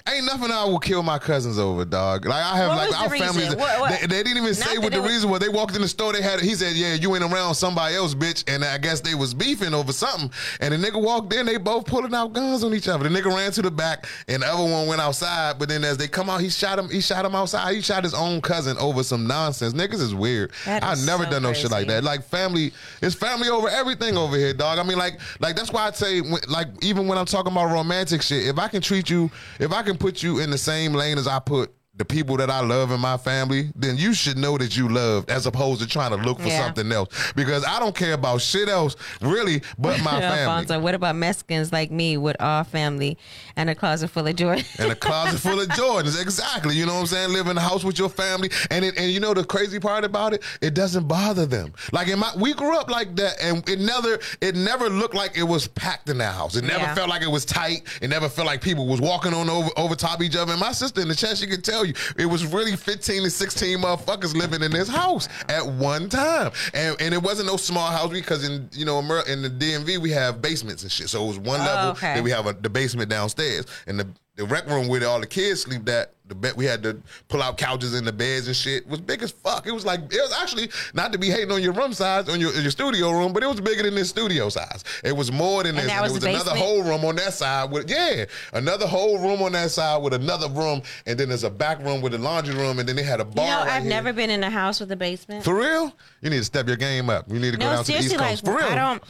[0.08, 2.24] Ain't nothing I will kill my cousins over, dog.
[2.24, 3.54] Like I have, What like our families.
[3.54, 4.00] What- what?
[4.00, 5.40] They, they didn't even Not say what the was- reason was.
[5.40, 6.14] They walked in the store.
[6.14, 6.40] They had.
[6.40, 9.74] He said, "Yeah, you ain't around somebody else, bitch." And I guess they was beefing
[9.74, 10.30] over something.
[10.60, 11.44] And the nigga walked in.
[11.44, 13.06] They both pulling out guns on each other.
[13.06, 15.58] The nigga ran to the back, and the other one went outside.
[15.58, 16.88] But then as they come out, he shot him.
[16.88, 17.74] He shot him outside.
[17.74, 19.74] He shot his own cousin over some nonsense.
[19.74, 20.52] Niggas is weird.
[20.64, 22.02] That I is never so done no shit like that.
[22.02, 24.78] Like family, it's family over everything over here, dog.
[24.78, 28.22] I mean, like, like that's why I say, like, even when I'm talking about romantic
[28.22, 31.18] shit, if I can treat you, if I can put you in the same lane
[31.18, 34.56] as I put the people that I love in my family, then you should know
[34.56, 36.64] that you loved, as opposed to trying to look for Yeah.
[36.64, 37.10] something else.
[37.36, 40.38] Because I don't care about shit else, really, but my family.
[40.38, 43.18] Alfonso, what about Mexicans like me with our family
[43.56, 44.64] and a closet full of joy?
[44.78, 46.18] and a closet full of Jordans.
[46.20, 46.74] Exactly.
[46.74, 47.32] You know what I'm saying?
[47.34, 48.50] Live in a house with your family.
[48.70, 50.42] And it, and you know the crazy part about it?
[50.62, 51.74] It doesn't bother them.
[51.92, 55.36] Like in my we grew up like that and it never it never looked like
[55.36, 56.56] it was packed in that house.
[56.56, 56.94] It never Yeah.
[56.94, 57.82] felt like it was tight.
[58.00, 60.52] It never felt like people was walking on over over top of each other.
[60.52, 63.30] And my sister in the chat, she could tell you it was really 15 to
[63.30, 66.52] 16 motherfuckers living in this house at one time.
[66.74, 70.10] And and it wasn't no small house because in you know in the DMV we
[70.10, 71.08] have basements and shit.
[71.08, 71.90] So it was one oh, level.
[71.92, 72.14] okay.
[72.14, 75.26] Then we have a, the basement downstairs, and the the rec room where all the
[75.26, 75.84] kids sleep.
[75.84, 79.00] That the bed we had to pull out couches in the beds and shit was
[79.00, 79.66] big as fuck.
[79.66, 82.40] It was like it was actually not to be hating on your room size on
[82.40, 84.84] your, your studio room, but it was bigger than this studio size.
[85.04, 85.92] It was more than And this.
[85.92, 89.18] and was it was the another whole room on that side with yeah, another whole
[89.18, 92.18] room on that side with another room, and then there's a back room with a
[92.18, 93.44] laundry room, and then they had a bar.
[93.44, 93.90] You know, right I've here.
[93.90, 95.44] never been in a house with a basement.
[95.44, 95.92] For real,
[96.22, 97.30] you need to step your game up.
[97.30, 99.02] You need to go no, down to the East like For real, I don't.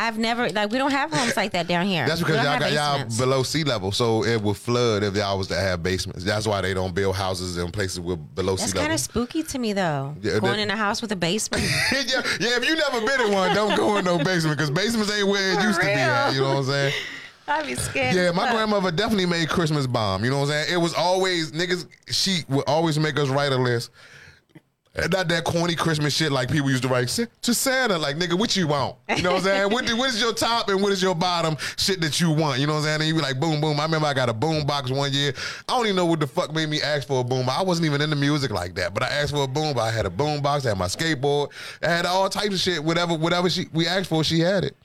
[0.00, 2.06] I've never like we don't have homes like that down here.
[2.06, 5.48] That's because y'all got y'all below sea level, so it would flood if y'all was
[5.48, 6.24] to have basements.
[6.24, 8.88] That's why they don't build houses in places with below That's sea level.
[8.88, 10.16] That's kind of spooky to me though.
[10.22, 11.64] Yeah, Going that- in a house with a basement.
[11.92, 12.56] yeah, yeah.
[12.56, 15.52] If you never been in one, don't go in no basement because basements ain't where
[15.52, 16.32] it For used to be at.
[16.32, 16.94] You know what I'm saying?
[17.48, 18.14] I'd be scared.
[18.14, 20.24] Yeah, my grandmother definitely made Christmas bomb.
[20.24, 20.66] You know what I'm saying?
[20.72, 21.86] It was always niggas.
[22.08, 23.90] She would always make us write a list.
[24.96, 27.96] Not that corny Christmas shit like people used to write "Sa- to Santa.
[27.96, 28.96] Like, nigga, what you want?
[29.08, 29.72] You know what I'm saying?
[29.72, 32.58] what, what is your top and what is your bottom shit that you want?
[32.58, 33.00] You know what I'm saying?
[33.02, 33.78] And you be like, boom, boom.
[33.78, 35.32] I remember I got a boom box one year.
[35.68, 37.48] I don't even know what the fuck made me ask for a boom.
[37.48, 39.78] I wasn't even into music like that, but I asked for a boom.
[39.78, 40.66] I had a boom box.
[40.66, 41.52] I had my skateboard.
[41.82, 42.82] I had all types of shit.
[42.82, 44.76] Whatever, whatever she we asked for, she had it.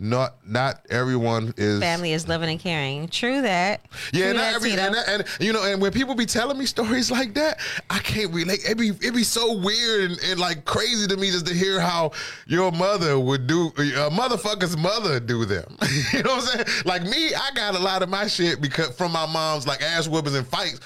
[0.00, 3.06] Not not everyone is Family is loving and caring.
[3.08, 3.82] True that.
[4.12, 6.64] Yeah, True not that, every and, and you know, and when people be telling me
[6.64, 7.60] stories like that,
[7.90, 8.60] I can't relate.
[8.68, 11.80] It be it be so weird and, and like crazy to me just to hear
[11.80, 12.12] how
[12.46, 15.76] your mother would do a motherfucker's mother do them.
[16.14, 16.82] you know what I'm saying?
[16.86, 20.08] Like me, I got a lot of my shit because from my mom's like ass
[20.08, 20.80] whoopings and fights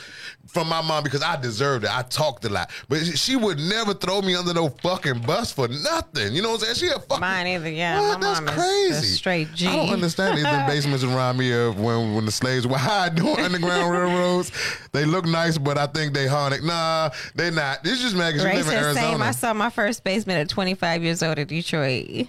[0.48, 1.90] from my mom because I deserved it.
[1.90, 5.68] I talked a lot, but she would never throw me under no fucking bus for
[5.68, 6.33] nothing.
[6.35, 6.90] You know what I'm saying?
[6.90, 8.00] She a fucking Mine either, yeah.
[8.00, 8.20] What?
[8.20, 8.92] My That's mom is crazy.
[9.14, 9.66] a straight G.
[9.68, 10.37] I don't understand.
[10.38, 14.52] These basements remind me of when when the slaves were high doing underground railroads.
[14.92, 16.62] They look nice, but I think they haunted.
[16.62, 17.83] Nah, they not.
[17.83, 19.22] This just mad 'cause you live in said same.
[19.22, 22.28] I saw my first basement at 25 years old in Detroit.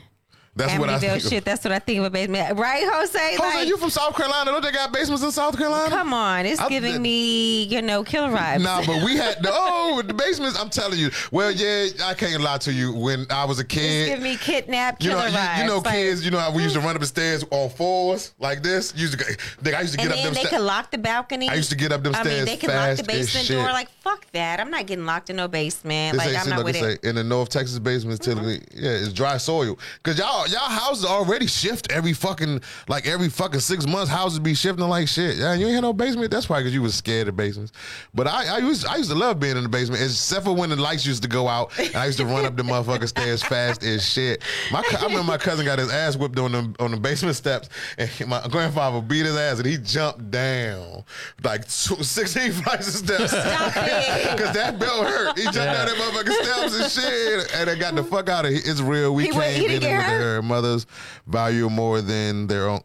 [0.55, 1.23] That's what I Amityville think.
[1.23, 1.45] shit.
[1.45, 2.57] That's what I think of a basement.
[2.57, 3.35] Right, Jose?
[3.35, 4.51] Jose, like, you from South Carolina?
[4.51, 5.89] Don't they got basements in South Carolina?
[5.89, 6.45] come on.
[6.45, 8.61] It's I- giving me, you know, killer vibes.
[8.61, 10.57] Nah, but we had the oh the basements.
[10.57, 11.11] I'm telling you.
[11.31, 12.93] Well, yeah, I can't lie to you.
[12.93, 13.81] When I was a kid.
[13.81, 15.57] It's giving me kidnap, You killer know, you, vibes.
[15.57, 16.25] you know, Like, kids.
[16.25, 16.85] You know how we used to mm.
[16.85, 18.95] run up the stairs on fours like this.
[18.95, 20.55] Used to, they, I used to get up them they steps.
[20.55, 21.49] could lock the balcony.
[21.49, 22.27] I used to get up them stairs.
[22.27, 23.63] I mean, they can lock the basement door.
[23.73, 24.61] Like, fuck that.
[24.61, 26.17] I'm not getting locked in no basement.
[26.17, 27.01] They like, I'm not with it.
[27.01, 28.85] say in the North Texas basements, typically, mm-hmm.
[28.85, 29.77] yeah, it's dry soil.
[30.03, 34.09] Cause y'all, y'all houses already shift every fucking, like every fucking six months.
[34.11, 35.37] Houses be shifting like shit.
[35.37, 36.31] Yeah, you ain't had no basement.
[36.31, 37.71] That's probably because you was scared of basements.
[38.13, 40.69] But I, I used, I used to love being in the basement, except for when
[40.69, 41.71] the lights used to go out.
[41.79, 44.43] And I used to run up the motherfucking stairs fast as shit.
[44.71, 47.69] My, I remember my cousin got his ass whipped on the on the basement steps,
[47.97, 51.03] and my grandfather beat his ass, and he jumped down
[51.43, 53.31] like two, 16 flights of steps.
[53.33, 55.37] Cause that belt hurt.
[55.37, 58.51] He jumped down that motherfucking steps and shit, and they got the fuck out of
[58.51, 58.61] here.
[58.63, 59.13] It's real.
[59.13, 60.34] We He wa- he came didn't in get with hurt?
[60.35, 60.85] Their mothers
[61.27, 62.81] value more than their own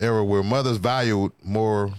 [0.00, 1.92] era, where mothers valued more.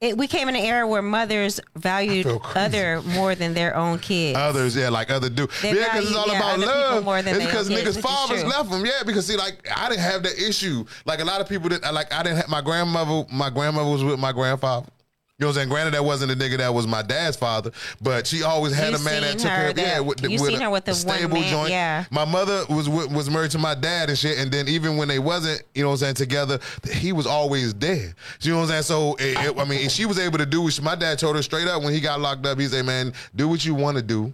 [0.00, 2.26] It, we came in an era where mothers valued
[2.56, 4.36] other more than their own kids.
[4.36, 5.46] Others, yeah, like other do.
[5.60, 7.04] They yeah, because it's all yeah, about love.
[7.04, 8.84] more than it's because niggas' fathers left them.
[8.84, 10.84] Yeah, because see, like I didn't have that issue.
[11.04, 11.82] Like a lot of people did.
[11.82, 13.26] Like I didn't have my grandmother.
[13.32, 14.88] My grandmother was with my grandfather.
[15.42, 15.68] You know what I'm saying?
[15.70, 18.98] Granted, that wasn't the nigga that was my dad's father, but she always had You
[18.98, 19.66] a man that took her her.
[19.70, 21.70] yeah, that- with, the, you with seen a, her with the a stable man, joint.
[21.70, 22.04] yeah.
[22.12, 25.18] My mother was was married to my dad and shit, and then even when they
[25.18, 26.60] wasn't, you know what I'm saying, together,
[26.92, 28.14] he was always there.
[28.40, 28.82] You know what I'm saying?
[28.84, 30.62] So it, it- I mean, she was able to do.
[30.62, 32.60] what she- My dad told her straight up when he got locked up.
[32.60, 34.32] He said, "Man, do what you want to do."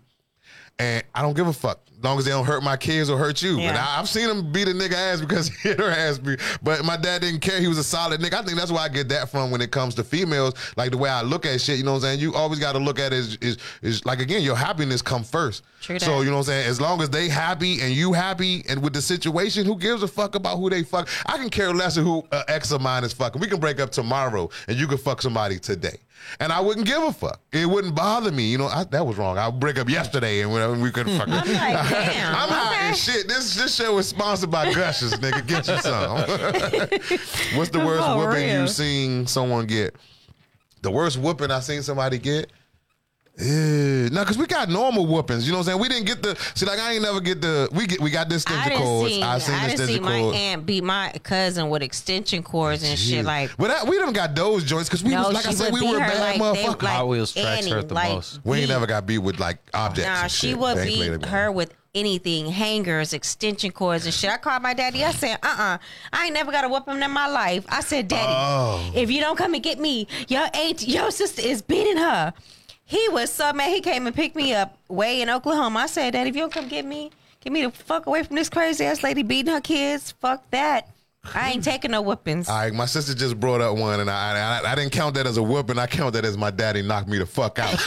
[0.78, 1.80] and I don't give a fuck.
[1.98, 3.56] As long as they don't hurt my kids or hurt you.
[3.56, 3.84] But Yeah.
[3.84, 6.16] I, I've seen him beat a nigga ass because he hit her ass.
[6.18, 7.60] be- But my dad didn't care.
[7.60, 8.34] He was a solid nigga.
[8.34, 10.54] I think that's where I get that from when it comes to females.
[10.76, 12.20] Like the way I look at shit, you know what I'm saying?
[12.20, 15.24] You always got to look at it is, is, is like, again, your happiness come
[15.24, 15.64] first.
[15.80, 16.68] True so, you know what I'm saying?
[16.68, 20.08] As long as they happy and you happy and with the situation, who gives a
[20.08, 21.08] fuck about who they fuck?
[21.26, 23.40] I can care less of who uh, ex of mine is fucking.
[23.40, 25.96] We can break up tomorrow and you can fuck somebody today.
[26.40, 27.40] And I wouldn't give a fuck.
[27.52, 28.50] It wouldn't bother me.
[28.50, 29.38] You know, I, that was wrong.
[29.38, 31.28] I'll break up yesterday and whatever we couldn't fuck.
[31.28, 32.34] I'm like, damn.
[32.34, 32.88] I'm high okay.
[32.90, 33.28] as shit.
[33.28, 35.46] This this show is sponsored by Gushers, nigga.
[35.46, 36.18] Get you some.
[37.58, 38.60] What's the worst For whooping real.
[38.62, 39.96] you seen someone get?
[40.82, 42.52] The worst whooping I seen somebody get.
[43.40, 45.46] Yeah, no, cause we got normal whoopings.
[45.46, 45.80] You know what I'm saying?
[45.80, 48.28] We didn't get the see, like I ain't never get the we get we got
[48.28, 49.12] the I extension didn't cords.
[49.14, 52.42] see, I I seen the didn't see extension my aunt beat my cousin with extension
[52.42, 53.24] cords and shit.
[53.24, 55.72] Like, but that, we done got those joints because we no, was like I said,
[55.72, 56.82] we were her bad like they, motherfuckers.
[56.82, 58.40] like Hot Wheels tracks Annie, hurt the like, most.
[58.44, 60.08] we ain't beat- never got beat with like objects.
[60.08, 60.58] Nah, she shit.
[60.58, 61.30] would They ain't played beat it.
[61.30, 64.30] her with anything, hangers, extension cords, and shit.
[64.30, 65.04] I called my daddy.
[65.04, 65.78] I said, uh uh
[66.12, 67.64] I ain't never got a weapon in my life.
[67.68, 68.90] I said, Daddy, Oh.
[68.96, 72.34] if you don't come and get me, your aunt, your sister is beating her.
[72.88, 73.68] He was so mad.
[73.68, 75.80] He came and picked me up way in Oklahoma.
[75.80, 78.36] I said, Daddy, if you don't come get me, get me the fuck away from
[78.36, 80.12] this crazy ass lady beating her kids.
[80.12, 80.88] Fuck that.
[81.34, 82.48] I ain't taking no whippings.
[82.48, 85.26] All right, my sister just brought up one, and I, I I didn't count that
[85.26, 85.78] as a whooping.
[85.78, 87.72] I count that as my daddy knocked me the fuck out.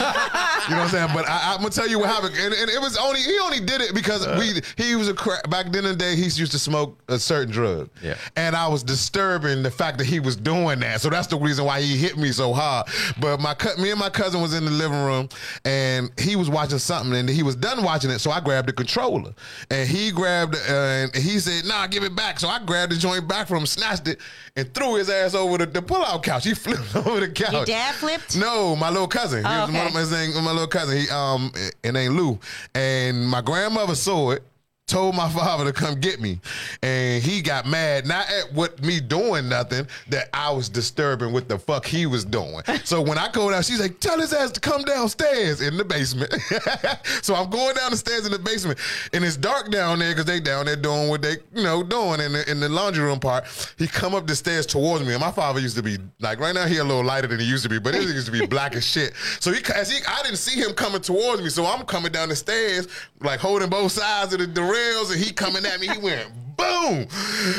[0.74, 1.08] know what I'm saying?
[1.14, 3.60] But I, I'm gonna tell you what happened, and, and it was only he only
[3.60, 6.52] did it because we he was a cra- back then in the day he used
[6.52, 8.16] to smoke a certain drug, Yeah.
[8.36, 11.00] and I was disturbing the fact that he was doing that.
[11.00, 12.86] So that's the reason why he hit me so hard.
[13.20, 15.28] But my cou- me and my cousin was in the living room,
[15.64, 18.18] and he was watching something, and he was done watching it.
[18.20, 19.32] So I grabbed the controller,
[19.70, 22.96] and he grabbed, uh, and he said, "Nah, give it back." So I grabbed the
[22.96, 24.20] joint back from him, snatched it,
[24.56, 26.44] and threw his ass over the, the pull-out couch.
[26.44, 27.52] He flipped over the couch.
[27.52, 28.36] Your dad flipped?
[28.36, 29.44] No, my little cousin.
[29.44, 30.98] He Oh, was one of my, his name, my little cousin.
[30.98, 32.38] He um, it ain't Lou,
[32.74, 34.42] and my grandmother saw it.
[34.88, 36.40] Told my father to come get me,
[36.82, 41.48] and he got mad not at what me doing nothing that I was disturbing what
[41.48, 42.60] the fuck he was doing.
[42.84, 45.84] So when I go down, she's like, "Tell his ass to come downstairs in the
[45.84, 46.32] basement."
[47.22, 48.78] so I'm going down the stairs in the basement,
[49.12, 52.20] and it's dark down there because they down there doing what they you know doing
[52.20, 53.44] in the in the laundry room part.
[53.78, 56.54] He come up the stairs towards me, and my father used to be like right
[56.54, 58.44] now he a little lighter than he used to be, but it used to be
[58.54, 59.14] black as shit.
[59.38, 62.28] So he as he I didn't see him coming towards me, so I'm coming down
[62.30, 62.88] the stairs
[63.20, 65.88] like holding both sides of the, the rails, and he coming at me.
[65.88, 67.06] He went boom.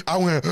[0.07, 0.45] I went,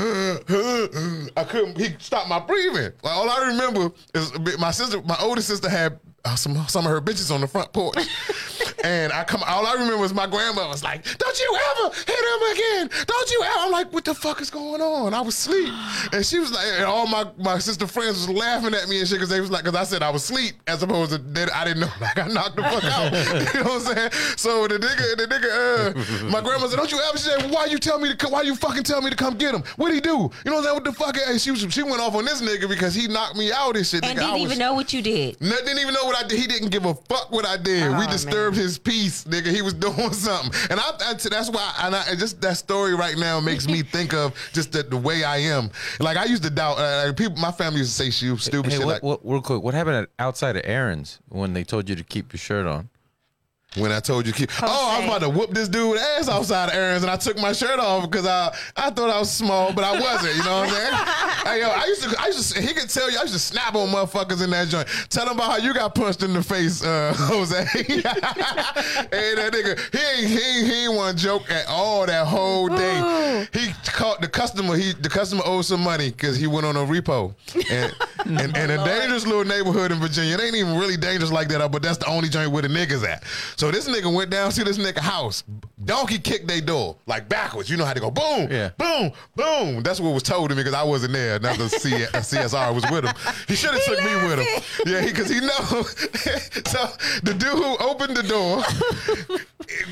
[1.36, 2.92] I couldn't, he stopped my breathing.
[3.02, 6.92] Like, all I remember is my sister, my older sister had uh, some some of
[6.92, 7.96] her bitches on the front porch.
[8.84, 12.08] and I come all I remember was my grandma was like, Don't you ever hit
[12.08, 13.04] him again.
[13.06, 15.14] Don't you ever I'm like, what the fuck is going on?
[15.14, 15.72] I was asleep.
[16.12, 19.08] And she was like, and all my, my sister friends was laughing at me and
[19.08, 21.54] shit because they was like, because I said I was asleep as opposed to that
[21.54, 23.12] I didn't know like I knocked the fuck out.
[23.54, 24.10] you know what I'm saying?
[24.36, 27.66] So the nigga, the nigga, uh, my grandma said, Don't you ever she said, Why
[27.66, 29.62] you tell me to come, why you fucking tell me to come get him?
[29.76, 30.08] What'd he do?
[30.10, 30.74] You know what I'm saying?
[30.74, 31.16] What the fuck?
[31.26, 33.86] And she was, she went off on this nigga because he knocked me out and
[33.86, 34.04] shit.
[34.04, 34.22] And nigga.
[34.22, 35.38] I didn't was- even know what you did.
[35.38, 36.38] didn't even know what I did.
[36.38, 37.88] He didn't give a fuck what I did.
[37.90, 38.64] we Oh, disturbed man.
[38.64, 39.46] his peace, nigga.
[39.46, 41.74] He was doing something, and I, I that's why.
[41.80, 44.96] And I, and just that story right now makes me think of just the, the
[44.96, 45.70] way I am.
[46.00, 47.36] Like I used to doubt uh, like, people.
[47.38, 48.86] My family used to say she was stupid Hey, shit.
[48.86, 52.04] what, like what, real quick, what happened outside of Aaron's when they told you to
[52.04, 52.88] keep your shirt on?
[53.76, 56.68] When I told you, keep, oh, I was about to whoop this dude ass outside
[56.68, 59.72] of Aaron's, and I took my shirt off because I I thought I was small,
[59.72, 60.36] but I wasn't.
[60.36, 60.92] You know what I'm saying?
[61.46, 63.38] hey, yo, I used to, I used to, he could tell you, I used to
[63.38, 64.88] snap on motherfuckers in that joint.
[65.08, 67.64] Tell him about how you got punched in the face, uh, Jose.
[67.64, 72.26] hey, that nigga, he ain't, he ain't, he ain't want to joke at all that
[72.26, 73.46] whole day.
[73.52, 74.76] He caught the customer.
[74.76, 77.34] He the customer owed some money because he went on a repo,
[77.70, 77.94] and
[78.26, 80.34] and, and a dangerous little neighborhood in Virginia.
[80.34, 83.06] It ain't even really dangerous like that, but that's the only joint where the niggas
[83.06, 83.24] at.
[83.56, 85.44] So this nigga went down to this nigga house.
[85.84, 87.68] Donkey kicked their door like backwards.
[87.70, 88.70] You know how to go boom, Yeah.
[88.78, 89.82] boom, boom.
[89.82, 91.36] That's what was told to me because I wasn't there.
[91.36, 93.14] Another C- a CSR was with him.
[93.48, 94.46] He should have took me with him.
[94.46, 94.92] laughing.
[94.92, 95.48] Yeah, because he, know.
[96.66, 96.88] so
[97.22, 98.62] the dude who opened the door,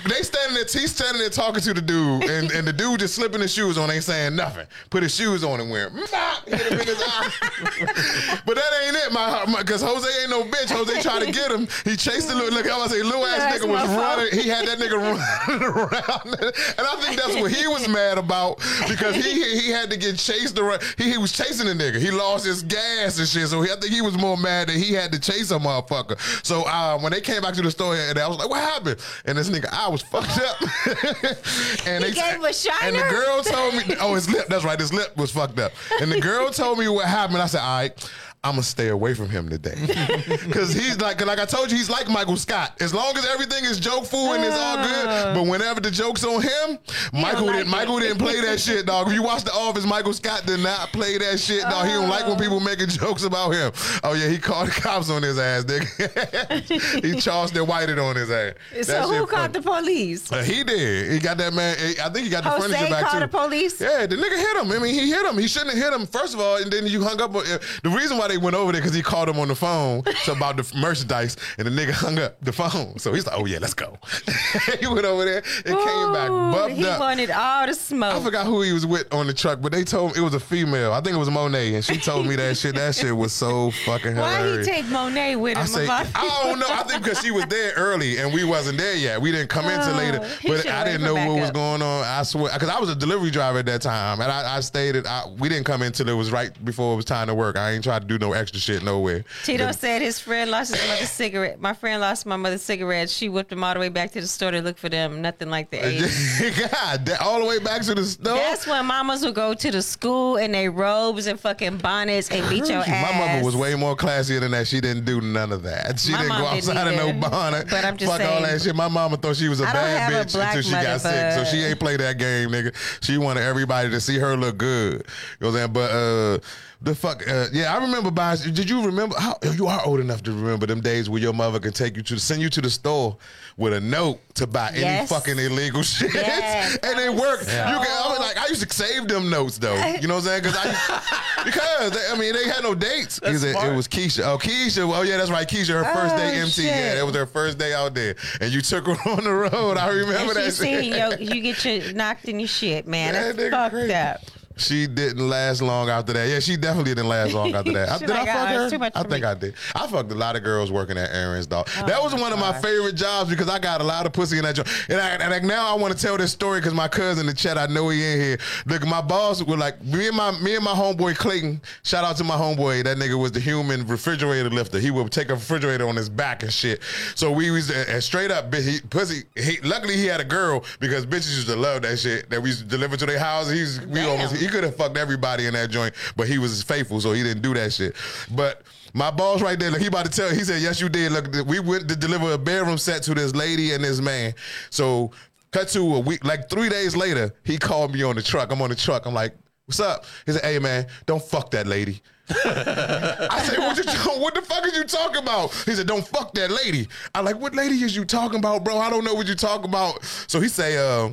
[0.09, 0.65] they standing there.
[0.71, 3.79] He's standing there talking to the dude, and, and the dude just slipping his shoes
[3.79, 4.67] on, ain't saying nothing.
[4.91, 7.31] Put his shoes on and went, "Bop," hit him in his eye.
[8.47, 10.71] but that ain't it, my because Jose ain't no bitch.
[10.71, 11.67] Jose tried to get him.
[11.85, 12.51] He chased the little.
[12.51, 14.33] Look, I was say, little ass nigga was running.
[14.41, 14.97] He had that nigga
[15.49, 19.91] running around, and I think that's what he was mad about because he he had
[19.91, 20.83] to get chased around.
[20.97, 22.01] He, he was chasing the nigga.
[22.01, 24.77] He lost his gas and shit, so he, I think he was more mad that
[24.77, 26.19] he had to chase a motherfucker.
[26.45, 29.01] So uh, when they came back to the store, and I was like, "What happened?"
[29.25, 30.61] And this nigga, I was fucked up.
[31.87, 34.47] and He they gave a And the girl told me, "Oh, his lip.
[34.49, 34.79] That's right.
[34.79, 37.39] His lip was fucked up." And the girl told me what happened.
[37.39, 38.11] I said, "All right."
[38.43, 39.77] I'm gonna stay away from him today,
[40.51, 42.73] cause he's like, 'cause like I told you, he's like Michael Scott.
[42.81, 46.41] As long as everything is jokeful and it's all good, but whenever the joke's on
[46.41, 46.79] him,
[47.13, 47.69] Michael like didn't.
[47.69, 47.71] it.
[47.71, 49.09] Michael didn't play that shit, dog.
[49.09, 51.85] If you watch The Office, Michael Scott did not play that shit, dog.
[51.87, 53.73] He don't like when people making jokes about him.
[54.03, 57.05] Oh yeah, he called the cops on his ass, nigga.
[57.05, 58.55] he charged and whited on his ass.
[58.83, 60.33] So That who called the police?
[60.33, 61.13] Uh, he did.
[61.13, 61.77] He got that man.
[62.03, 63.27] I think he got the Jose furniture back called too.
[63.27, 63.79] the police?
[63.79, 64.73] Yeah, the nigga hit him.
[64.73, 65.37] I mean, he hit him.
[65.37, 67.35] He shouldn't have hit him first of all, and then you hung up.
[67.35, 69.55] on- uh, The reason why they went over there because he called him on the
[69.55, 72.99] phone about the merchandise, and the nigga hung up the phone.
[72.99, 73.97] So he's like, "Oh yeah, let's go."
[74.81, 77.01] he went over there and came back Ooh, buffed he up.
[77.01, 78.15] wanted all the smoke.
[78.15, 80.35] I forgot who he was with on the truck, but they told me it was
[80.35, 80.93] a female.
[80.93, 82.75] I think it was Monet, and she told me that shit.
[82.75, 85.63] That shit was so fucking Why he take Monet with him?
[85.63, 86.67] I say, I don't know.
[86.69, 89.21] I think because she was there early and we wasn't there yet.
[89.21, 90.19] We didn't come in till Oh, later.
[90.47, 92.05] But I didn't know what was going on.
[92.05, 94.97] I swear, because I was a delivery driver at that time, and I, I stayed.
[94.97, 97.35] At, I, we didn't come in till it was right before it was time to
[97.35, 97.57] work.
[97.57, 99.25] I ain't tried to do no extra shit nowhere.
[99.45, 101.61] Tito But- said his friend lost his mother's cigarette.
[101.61, 103.13] My friend lost my mother's cigarettes.
[103.13, 105.23] She whipped him all the way back to the store to look for them.
[105.23, 106.71] Nothing like the 80s.
[106.73, 108.35] God, that- all the way back to the store.
[108.35, 112.49] That's when mamas would go to the school in their robes and fucking bonnets and
[112.49, 113.13] beat your ass.
[113.13, 114.67] My mother was way more classier than that.
[114.69, 115.99] She didn't do none of that.
[115.99, 117.67] She My didn't go mom didn't outside of no bonnet.
[117.71, 118.75] But I'm just fuck all saying- that shit.
[118.75, 121.33] My mama thought she was a bad have a bitch until she mother, got sick.
[121.33, 122.75] So she ain't play that game, nigga.
[123.03, 124.93] She wanted everybody to see her look good.
[124.95, 125.03] You know
[125.41, 125.73] what I'm saying?
[125.73, 126.39] But uh
[126.83, 128.39] the fuck, uh, yeah, I remember buying.
[128.55, 129.15] Did you remember?
[129.19, 132.03] How you are old enough to remember them days where your mother can take you
[132.05, 133.17] to send you to the store
[133.59, 135.09] with a note to buy any Yes.
[135.11, 136.79] fucking illegal shit, Yes.
[136.83, 137.47] and it worked.
[137.47, 137.71] Yeah.
[137.79, 139.75] You can, I was like, I used to save them notes though.
[140.01, 140.43] You know what I'm saying?
[140.45, 143.21] Because I, because they, I mean, they had no dates.
[143.27, 144.23] He said, it was Keisha.
[144.25, 144.91] Oh, Keisha.
[144.91, 145.47] Oh yeah, that's right.
[145.47, 145.85] Keisha.
[145.85, 146.51] Her first day Oh, MT.
[146.53, 146.65] shit.
[146.65, 149.77] Yeah, that was her first day out there, and you took her on the road.
[149.77, 150.81] I remember And that she shit.
[150.85, 153.13] seen yo, you get your knocked in your shit, man.
[153.15, 153.95] Yeah, That's fucked crazy.
[153.95, 154.21] up.
[154.57, 156.29] She didn't last long after that.
[156.29, 157.89] Yeah, she definitely didn't last long after that.
[157.91, 158.71] I, did like, I fuck "Oh, her?
[158.71, 159.55] too much I think me." I did.
[159.75, 161.69] I fucked a lot of girls working at Aaron's dog.
[161.79, 164.39] Oh, that was one of my favorite jobs because I got a lot of pussy
[164.39, 164.67] in that job.
[164.89, 167.27] And, I, and like, now I want to tell this story because my cousin in
[167.27, 168.39] the chat, I know he in here.
[168.67, 171.61] Look, my boss was like me and my me and my homeboy Clayton.
[171.85, 172.85] Shout out to my homeboy.
[172.85, 174.79] That nigga was the human refrigerator lifter.
[174.79, 176.81] He would take a refrigerator on his back and shit.
[177.15, 179.25] So we was uh, uh, straight up bi- he, pussy.
[179.37, 182.51] He, luckily he had a girl because bitches used to love that shit that we
[182.51, 183.49] used to deliver to their house.
[183.49, 184.11] He's we Damn.
[184.11, 187.23] almost he could have fucked everybody in that joint, but he was faithful, so he
[187.23, 187.97] didn't do that shit.
[188.31, 191.13] But my boss right there, like he about to tell, he said, "Yes, you did."
[191.13, 194.35] Look, we went to deliver a bedroom set to this lady and this man.
[194.71, 195.13] So
[195.53, 198.53] Cut to a week, like three days later, he called me on the truck.
[198.53, 199.05] I'm on the truck.
[199.05, 199.35] I'm like,
[199.67, 204.37] "What's up?" He said, "Hey man, don't fuck that lady." I said, what, you, what
[204.37, 205.53] the fuck are you talking about?
[205.67, 206.87] He said, don't fuck that lady.
[207.13, 208.79] I like, what lady is you talking about, bro?
[208.79, 210.05] I don't know what you talking about.
[210.05, 211.11] So he say, uh,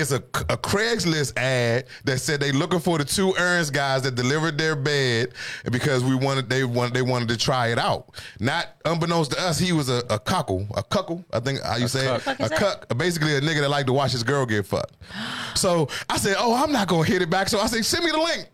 [0.00, 4.14] it's a, a Craigslist ad that said they looking for the two Aaron's guys that
[4.14, 5.34] delivered their bed
[5.70, 8.14] because we wanted they wanted they wanted to try it out.
[8.40, 11.24] Not unbeknownst to us, he was a, a cuckle, a cuckle.
[11.32, 14.12] I think how you say it, a cuck, basically a nigga that like to watch
[14.12, 14.96] his girl get fucked.
[15.54, 17.48] So I said, oh, I'm not gonna hit it back.
[17.48, 18.48] So I said, send me the link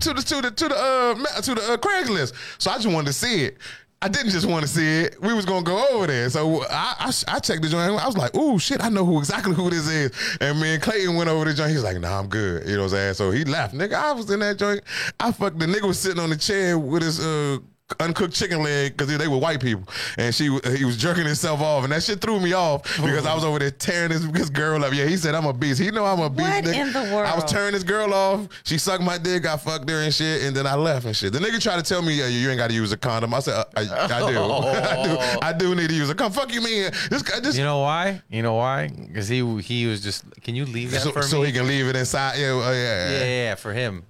[0.00, 2.34] to the to the to the uh, to the uh, Craigslist.
[2.58, 3.58] So I just wanted to see it.
[4.02, 5.20] I didn't just want to see it.
[5.22, 6.28] We was gonna go over there.
[6.28, 8.02] So I I, I checked the joint.
[8.02, 8.82] I was like, "Ooh, shit!
[8.82, 10.10] I know who exactly who this is."
[10.40, 11.70] And me and Clayton went over the joint.
[11.70, 13.14] He's like, "Nah, I'm good." You know what I'm saying?
[13.14, 13.74] So he left.
[13.74, 14.82] Nigga, I was in that joint.
[15.20, 17.58] I fucked the nigga was sitting on the chair with his uh
[18.00, 19.84] uncooked chicken leg because they were white people,
[20.18, 20.44] and she
[20.76, 23.58] he was jerking himself off, and that shit threw me off because I was over
[23.58, 24.92] there tearing his, his girl up.
[24.92, 25.80] Yeah, he said I'm a beast.
[25.80, 26.48] He know I'm a beast.
[26.48, 26.74] What nigga.
[26.74, 27.26] in the world?
[27.26, 27.48] I was world?
[27.48, 28.48] tearing this girl off.
[28.64, 29.46] She sucked my dick.
[29.46, 31.32] I fucked her and shit, and then I left and shit.
[31.32, 33.34] The nigga tried to tell me, yeah, you ain't got to use a condom.
[33.34, 34.38] I said, uh, I, I, do.
[34.40, 35.38] I do.
[35.42, 36.32] I do need to use a condom.
[36.32, 36.92] Fuck you, man.
[37.10, 37.58] this guy just.
[37.58, 38.22] You know why?
[38.30, 38.88] You know why?
[38.88, 40.24] Because he he was just.
[40.42, 41.46] Can you leave that so, for so me?
[41.46, 42.38] he can leave it inside.
[42.38, 43.18] Yeah, uh, yeah, yeah, yeah.
[43.18, 44.04] yeah, yeah, for him.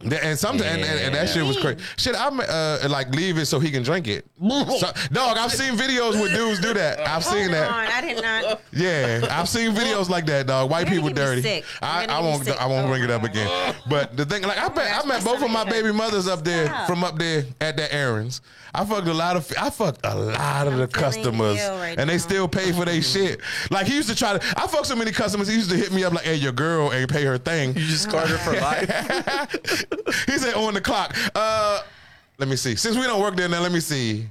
[0.00, 1.78] And sometimes and, and, and that shit was crazy.
[1.96, 4.26] Shit, I'm uh, like leave it so he can drink it.
[4.38, 7.00] So, dog, I've seen videos where dudes do that.
[7.08, 7.70] I've seen Hold that.
[7.70, 8.60] on, I did not.
[8.72, 10.70] Yeah, I've seen videos like that, dog.
[10.70, 11.62] White people dirty.
[11.80, 12.44] I, I won't.
[12.44, 12.60] sick.
[12.60, 13.74] I won't Oh bring it up again.
[13.88, 16.68] But the thing, like, I met, I met both of my baby mothers up there
[16.86, 18.42] from up there at that Aaron's.
[18.74, 19.52] I fucked a lot of.
[19.58, 22.18] I fucked a lot of the I'm feeling customers, right and they now.
[22.18, 23.40] still pay for their shit.
[23.70, 24.44] Like he used to try to.
[24.60, 25.46] I fucked so many customers.
[25.48, 27.84] He used to hit me up like, "Hey, your girl ain't pay her thing." You
[27.86, 30.26] just scarred her for life.
[30.26, 31.16] he said on the clock.
[31.34, 31.82] Uh,
[32.38, 32.74] let me see.
[32.74, 34.26] Since we don't work there now, let me see.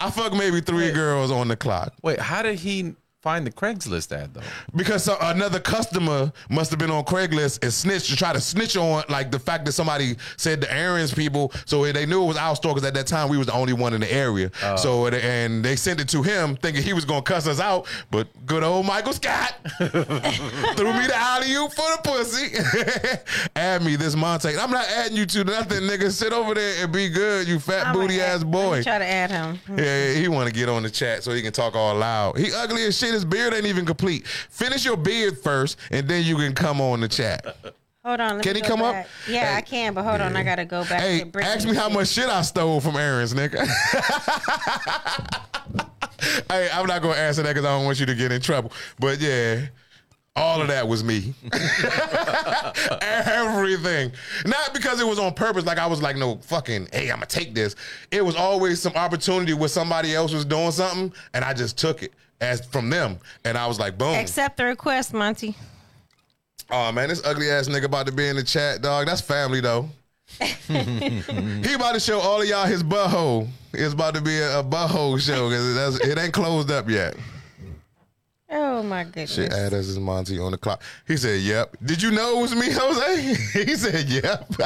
[0.00, 1.92] I fucked maybe three girls on the clock.
[2.02, 2.94] Wait, how did he
[3.24, 4.42] find the Craigslist ad though?
[4.76, 8.76] Because so- another customer must have been on Craigslist and snitched to try to snitch
[8.76, 12.26] on like the fact that somebody said the Aaron's people, so eh, they knew it
[12.26, 14.50] was our store because at that time we was the only one in the area.
[14.62, 14.76] Uh.
[14.76, 17.86] So it- and they sent it to him thinking he was gonna cuss us out,
[18.10, 22.54] but good old Michael Scott threw me the alley oop for the pussy.
[23.56, 24.48] Add me this Monte.
[24.58, 26.10] I'm not adding you to nothing, nigga.
[26.12, 28.82] Sit over there and be good, you fat I'ma booty ass let boy.
[28.82, 29.58] Try to add him.
[29.78, 32.36] Yeah, yeah, he want to get on the chat so he can talk all loud.
[32.38, 33.13] He ugly as shit.
[33.14, 34.26] His beard ain't even complete.
[34.26, 37.56] Finish your beard first, and then you can come on the chat.
[38.04, 38.34] Hold on.
[38.36, 39.06] Let Can he come up?
[39.26, 39.56] Yeah, Hey.
[39.56, 40.36] I can, but hold on.
[40.36, 41.00] I gotta go back.
[41.00, 43.60] Hey, to ask me how much shit I stole from Aaron's, nigga.
[46.50, 48.72] hey, I'm not gonna answer that because I don't want you to get in trouble.
[48.98, 49.66] But yeah.
[50.36, 51.32] All of that was me.
[53.00, 54.10] Everything.
[54.44, 57.26] Not because it was on purpose, like I was like, no fucking, hey, I'm gonna
[57.26, 57.76] take this.
[58.10, 62.02] It was always some opportunity where somebody else was doing something, and I just took
[62.02, 63.18] it as from them.
[63.44, 64.14] And I was like, boom.
[64.14, 65.56] Accept the request, Monty.
[66.70, 69.06] Oh man, this ugly ass nigga about to be in the chat, dog.
[69.06, 69.88] That's family though.
[70.38, 73.48] he about to show all of y'all his butthole.
[73.72, 77.16] It's about to be a, a butthole show because it ain't closed up yet.
[78.56, 79.34] Oh my goodness.
[79.34, 80.80] Shit, add us as Monty on the clock.
[81.08, 83.64] He said, "Yep." Did you know it was me, Jose?
[83.64, 84.54] he said, "Yep."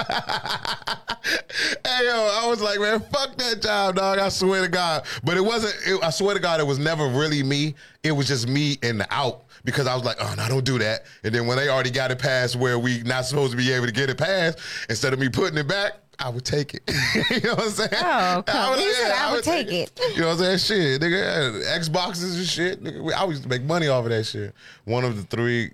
[1.86, 4.18] hey yo, I was like, man, fuck that job, dog.
[4.18, 5.06] I swear to God.
[5.24, 5.74] But it wasn't.
[5.86, 7.74] It, I swear to God, it was never really me.
[8.02, 10.78] It was just me in the out because I was like, oh no, don't do
[10.80, 11.06] that.
[11.24, 13.86] And then when they already got it past where we not supposed to be able
[13.86, 14.58] to get it past,
[14.90, 15.94] instead of me putting it back.
[16.20, 16.82] I would take it.
[17.30, 17.90] you know what I'm saying?
[17.94, 20.00] Oh, come- would- you said I would take it.
[20.14, 20.98] You know what I'm saying?
[20.98, 22.82] Shit, nigga, Xboxes and shit.
[22.82, 24.52] Nigga, I used to make money off of that shit.
[24.84, 25.70] One of the three,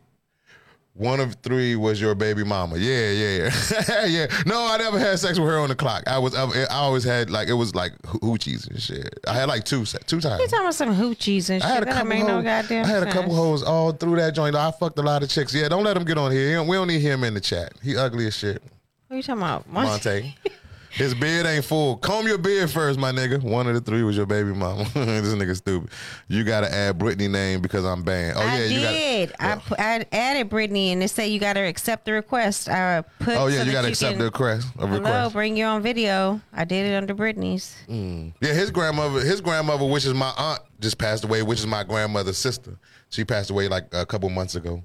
[0.92, 2.76] one of three was your baby mama.
[2.76, 3.50] Yeah, yeah,
[3.88, 4.04] yeah.
[4.06, 4.26] yeah.
[4.46, 6.04] No, I never had sex with her on the clock.
[6.06, 9.18] I was, I, I always had like it was like hoo- hoochies and shit.
[9.26, 10.40] I had like two, two times.
[10.40, 11.64] You talking about some hoochies and shit?
[11.64, 12.44] I had a that couple make no hoes.
[12.44, 13.14] goddamn I had a sense.
[13.14, 14.54] couple hoes all through that joint.
[14.54, 15.54] I fucked a lot of chicks.
[15.54, 16.62] Yeah, don't let him get on here.
[16.62, 17.72] We don't need him in the chat.
[17.82, 18.62] He ugly as shit.
[19.14, 19.68] What you talking about?
[19.70, 19.88] Monty?
[19.90, 20.36] Monte.
[20.90, 21.96] His beard ain't full.
[21.96, 23.42] Comb your beard first, my nigga.
[23.42, 24.84] One of the three was your baby mama.
[24.94, 25.90] this nigga stupid.
[26.28, 28.36] You gotta add Brittany name because I'm banned.
[28.38, 28.90] Oh yeah, I you got.
[28.92, 29.32] did.
[29.40, 32.68] I, pu- I added Brittany and it said you got to accept the request.
[32.68, 33.36] I put.
[33.36, 34.68] Oh yeah, so you gotta accept can- the request.
[34.78, 35.32] A Hello, request.
[35.34, 36.40] bring your own video.
[36.52, 37.74] I did it under Brittany's.
[37.88, 38.32] Mm.
[38.40, 41.82] Yeah, his grandmother, his grandmother, which is my aunt, just passed away, which is my
[41.82, 42.78] grandmother's sister.
[43.10, 44.84] She passed away like a couple months ago.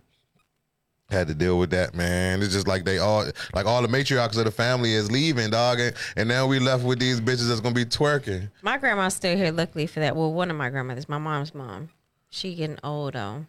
[1.10, 2.42] Had to deal with that, man.
[2.42, 5.80] It's just like they all, like all the matriarchs of the family is leaving, dog,
[5.80, 8.52] and, and now we left with these bitches that's gonna be twerking.
[8.62, 10.16] My grandma's still here, luckily for that.
[10.16, 11.90] Well, one of my grandmothers, my mom's mom.
[12.30, 13.48] She getting old though.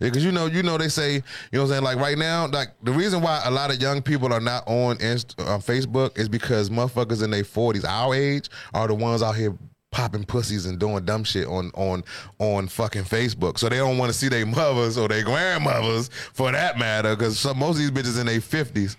[0.00, 2.18] Yeah, because you know, you know, they say, you know, what I'm saying, like right
[2.18, 5.60] now, like the reason why a lot of young people are not on Inst- on
[5.60, 9.56] Facebook is because motherfuckers in their 40s, our age, are the ones out here
[9.98, 12.04] popping pussies and doing dumb shit on on
[12.38, 13.58] on fucking Facebook.
[13.58, 17.44] So they don't want to see their mothers or their grandmothers for that matter, because
[17.56, 18.96] most of these bitches in their fifties.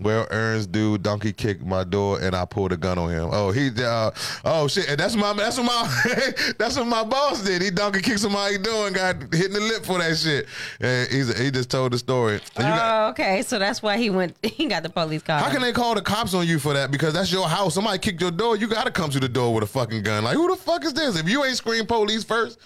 [0.00, 3.30] Well, Ernst dude donkey kicked my door and I pulled a gun on him.
[3.32, 4.12] Oh, he uh,
[4.44, 7.62] oh shit, and that's my that's what my that's what my boss did.
[7.62, 10.46] He donkey kicked somebody door and got hit in the lip for that shit.
[10.80, 12.40] And he's he just told the story.
[12.56, 13.42] Got- Oh, okay.
[13.42, 14.36] So that's why he went.
[14.58, 15.38] He got the police car.
[15.40, 16.90] how can they call the cops on you for that?
[16.90, 17.74] Because that's your house.
[17.74, 18.56] Somebody kicked your door.
[18.56, 20.24] You gotta come to the door with a fucking gun.
[20.24, 21.18] Like who the fuck is this?
[21.18, 22.58] If you ain't scream police first,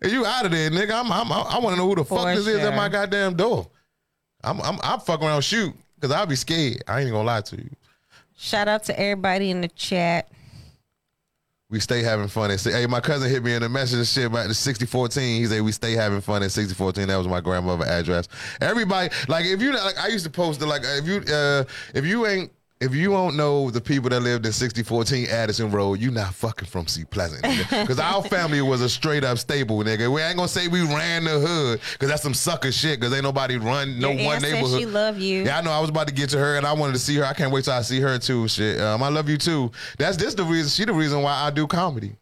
[0.00, 0.92] and you out of there, nigga.
[0.92, 3.34] I'm, I'm I want to know who the For fuck this is at my goddamn
[3.34, 3.70] door.
[4.42, 6.82] I'm I'm I'm fucking around shoot because I'll be scared.
[6.86, 7.70] I ain't gonna lie to you.
[8.36, 10.30] Shout out to everybody in the chat.
[11.70, 12.50] We stay having fun.
[12.50, 15.40] And say, hey, my cousin hit me in a message and shit about the 6014.
[15.40, 17.08] He said we stay having fun at 6014.
[17.08, 18.28] That was my grandmother address.
[18.60, 22.06] Everybody, like if you like, I used to post it like if you uh if
[22.06, 26.10] you ain't if you don't know the people that lived in 6014 Addison Road, you
[26.10, 30.12] not fucking from Seat Pleasant, Because our family was a straight up stable, nigga.
[30.12, 33.00] We ain't gonna say we ran the hood, because that's some sucker shit.
[33.00, 34.78] Because ain't nobody run no Your one neighborhood.
[34.78, 35.44] she love you.
[35.44, 35.72] Yeah, I know.
[35.72, 37.24] I was about to get to her, and I wanted to see her.
[37.24, 38.46] I can't wait till I see her too.
[38.46, 39.72] Shit, um, I love you too.
[39.98, 40.68] That's this the reason.
[40.70, 42.16] She the reason why I do comedy.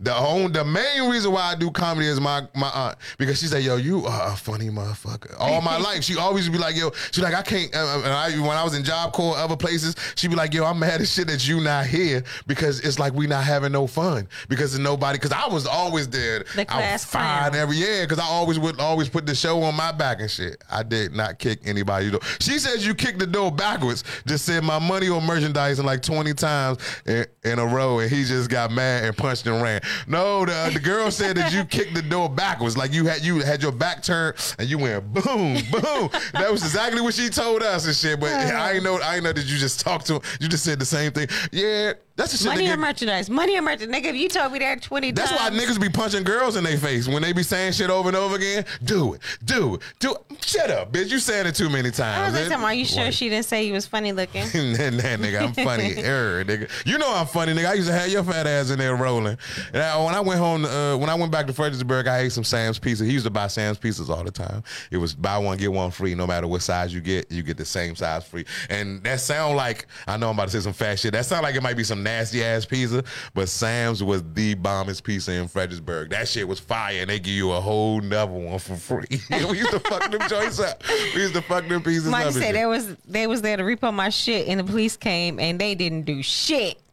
[0.00, 3.46] The whole, the main reason why I do comedy is my my aunt because she
[3.46, 6.90] said, "Yo, you are a funny motherfucker." All my life, she always be like, "Yo,"
[7.12, 9.94] she like, "I can't." Uh, and I, when I was in Job Corps, other places,
[10.16, 13.12] she be like, "Yo, I'm mad as shit that you not here because it's like
[13.14, 16.44] we not having no fun because of nobody." Because I was always there.
[16.54, 19.62] The I was class fine every year because I always would always put the show
[19.62, 20.62] on my back and shit.
[20.70, 22.10] I did not kick anybody.
[22.10, 22.20] door.
[22.40, 24.04] She says you kicked the door backwards.
[24.26, 28.10] Just said my money or merchandise in like twenty times in, in a row, and
[28.10, 29.80] he just got mad and punched and ran.
[30.06, 33.22] No, the uh, the girl said that you kicked the door backwards, like you had
[33.22, 36.10] you had your back turned and you went boom boom.
[36.32, 38.20] that was exactly what she told us and shit.
[38.20, 40.22] But I ain't know I ain't know that you just talked to him.
[40.40, 41.28] You just said the same thing.
[41.52, 42.46] Yeah, that's the shit.
[42.46, 43.28] Money or merchandise?
[43.28, 44.00] Money or merchandise?
[44.00, 45.60] Nigga, if you told me that 20 that's why times.
[45.60, 48.36] niggas be punching girls in their face when they be saying shit over and over
[48.36, 48.64] again.
[48.84, 50.44] Do it, do it, do it.
[50.44, 51.10] Shut up, bitch.
[51.10, 52.02] You saying it too many times.
[52.02, 52.48] I was like, eh?
[52.48, 54.42] "Tell are you sure she didn't say you was funny looking?
[54.54, 55.94] nah, nah, nigga, I'm funny.
[56.04, 56.70] er, nigga.
[56.86, 57.70] You know I'm funny, nigga.
[57.70, 59.36] I used to have your fat ass in there rolling.
[59.72, 62.32] And I, when I went home, uh, when I went back to Fredericksburg, I ate
[62.32, 63.04] some Sam's pizza.
[63.04, 64.62] He used to buy Sam's pizzas all the time.
[64.92, 66.14] It was buy one get one free.
[66.14, 68.44] No matter what size you get, you get the same size free.
[68.70, 71.12] And that sound like I know I'm about to say some fat shit.
[71.12, 73.02] That sound like it might be some nasty ass pizza,
[73.34, 76.10] but Sam's was the bombest pizza in Fredericksburg.
[76.10, 79.06] That shit was fire, and they give you a whole nother one for free.
[79.50, 80.82] we used to fuck them joints up.
[81.14, 82.34] We used to fuck them pizzas Somebody up.
[82.34, 85.40] and said they was they was there to repo my shit, and the police came
[85.40, 86.80] and they didn't do shit.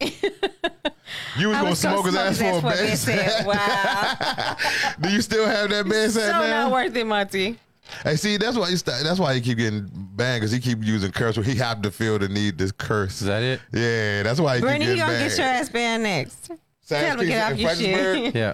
[1.36, 2.96] You was I gonna smoke his ass for a what they bed.
[2.98, 3.46] said.
[3.46, 4.56] Wow,
[5.00, 7.58] Do you still have that bed so set not worth it, Monty.
[8.04, 10.82] Hey, see, that's why he st- that's why he keep getting banned because he keep
[10.82, 11.36] using curse.
[11.36, 13.20] He have to feel the need to curse.
[13.20, 13.60] Is that it?
[13.72, 15.28] Yeah, that's why he Brittany, keep you gonna banned.
[15.30, 16.46] get your ass banned next.
[16.46, 17.68] Sam's Tell him to Pizza get off in your
[17.98, 18.34] Fredericksburg?
[18.36, 18.52] Yeah.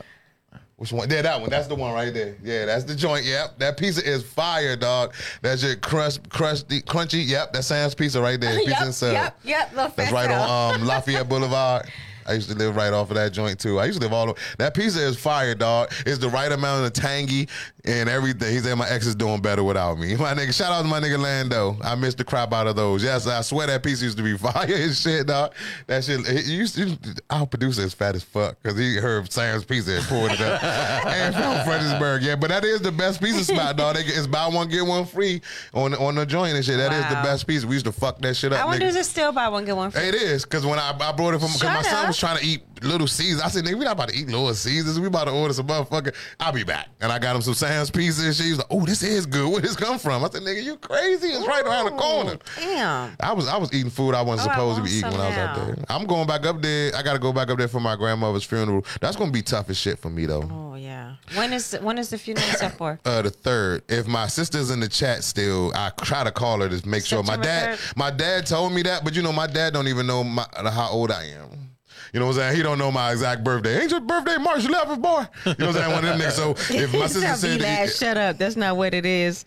[0.77, 1.11] Which one?
[1.11, 1.51] Yeah, that one.
[1.51, 2.37] That's the one right there.
[2.41, 3.25] Yeah, that's the joint.
[3.25, 5.13] Yep, that pizza is fire, dog.
[5.43, 7.27] That's your crust, crusty, crunchy.
[7.27, 8.57] Yep, that's Sam's Pizza right there.
[8.65, 9.71] Pizza and yep, yep, yep.
[9.75, 10.49] Little That's fat right cell.
[10.49, 11.91] on um, Lafayette Boulevard.
[12.27, 13.81] I used to live right off of that joint too.
[13.81, 14.39] I used to live all over.
[14.59, 15.91] That pizza is fire, dog.
[16.07, 17.49] It's the right amount of tangy
[17.89, 18.53] and everything.
[18.53, 20.15] He said my ex is doing better without me.
[20.19, 21.77] My nigga, shout out to my nigga Lando.
[21.83, 23.03] I missed the crap out of those.
[23.03, 25.55] Yes, I swear that pizza used to be fire and shit, dog.
[25.87, 26.27] That shit.
[26.27, 26.99] He used to,
[27.31, 30.63] our producer is fat as fuck because he heard Sam's Pizza and pulled it up.
[31.07, 32.37] and from Fredericksburg, yeah.
[32.37, 33.97] But that is the best pizza spot, dog.
[33.97, 35.41] They it's buy one get one free
[35.73, 36.77] on on the joint and shit.
[36.77, 37.67] That is the best pizza.
[37.67, 38.61] We used to fuck that shit up.
[38.61, 38.89] I wonder nigga.
[38.91, 40.03] is it still buy one get one free?
[40.03, 42.45] It is because when I, I brought it from because my son was trying to
[42.45, 43.41] eat Little Caesars.
[43.43, 44.99] I said, "Nigga, we not about to eat Little Caesars.
[45.01, 47.91] We about to order some motherfucker." I'll be back, and I got him some Sam's
[47.91, 48.25] pizza.
[48.25, 49.51] And she was like, "Oh, this is good.
[49.51, 51.29] Where this come from?" I said, "Nigga, you crazy?
[51.29, 53.17] It's right around the corner." Damn.
[53.21, 55.21] I was I was eating food I wasn't Oh, I supposed to be eating when
[55.21, 55.77] I was out there.
[55.89, 56.95] I'm going back up there.
[56.95, 58.85] I got to go back up there for my grandmother's funeral.
[59.01, 60.49] That's gonna be tough as shit for me though.
[60.51, 61.17] Oh yeah.
[61.35, 62.99] When is when is the funeral set for?
[63.09, 63.83] Uh, the third.
[63.89, 67.23] If my sister's in the chat still, I try to call her to make sure.
[67.23, 67.97] My dad, 3rd?
[67.97, 70.91] my dad told me that, but you know, my dad don't even know my, how
[70.91, 71.71] old I am.
[72.13, 72.57] You know what I'm saying?
[72.57, 73.81] He don't know my exact birthday.
[73.83, 75.27] Ain't your birthday March 11th, boy?
[75.45, 75.93] You know what I'm saying?
[75.93, 76.33] One of them niggas.
[76.33, 78.39] So if my sister said, B-Lad, shut up.
[78.39, 79.45] That's not what it is.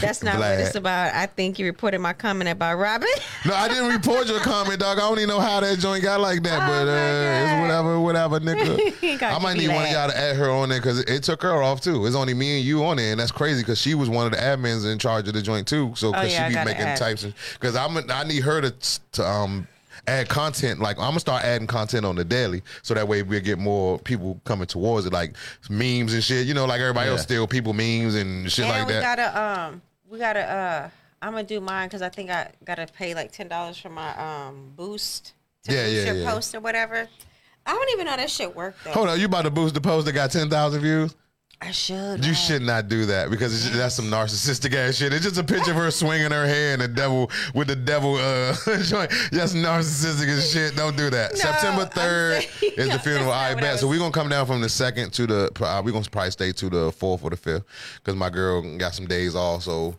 [0.00, 1.14] That's not what it's about.
[1.14, 3.08] I think you reported my comment about Robin.
[3.44, 4.98] no, I didn't report your comment, dog.
[4.98, 8.00] I don't even know how that joint got like that, Oh but uh, it's whatever,
[8.00, 9.22] whatever, nigga.
[9.22, 11.42] I might need one of y'all to add her on there because it, it took
[11.42, 12.04] her off too.
[12.06, 14.32] It's only me and you on there, and that's crazy because she was one of
[14.32, 15.92] the admins in charge of the joint too.
[15.94, 16.96] So Oh, because yeah, she be making add.
[16.96, 18.74] types, because I'm I need her to
[19.12, 19.68] to um.
[20.08, 23.40] Add content like I'm gonna start adding content on the daily, so that way we'll
[23.40, 25.34] get more people coming towards it, like
[25.68, 26.46] memes and shit.
[26.46, 28.98] You know, like everybody else still people memes and shit and like we that.
[28.98, 30.90] We gotta um we gotta uh
[31.22, 34.14] I'm gonna do mine because I think I gotta pay like ten dollars for my
[34.16, 35.32] um boost
[35.64, 36.30] to Yeah, boost yeah, your yeah.
[36.30, 37.08] post or whatever.
[37.66, 38.92] I don't even know that shit worked though.
[38.92, 41.16] Hold on, you about to boost the post that got ten thousand views?
[41.60, 42.22] I should.
[42.24, 42.36] You have.
[42.36, 45.12] should not do that because just, that's some narcissistic ass shit.
[45.14, 48.16] It's just a picture of her swinging her hand and the devil with the devil
[48.16, 48.52] uh
[48.82, 49.10] joint.
[49.32, 50.76] That's narcissistic as shit.
[50.76, 51.32] Don't do that.
[51.32, 53.32] No, September third saying- is the funeral.
[53.32, 53.78] I what I bet.
[53.80, 55.50] So we're gonna come down from the second to the.
[55.60, 57.64] Uh, we're gonna probably stay to the fourth or the fifth
[57.96, 59.62] because my girl got some days off.
[59.62, 59.96] So.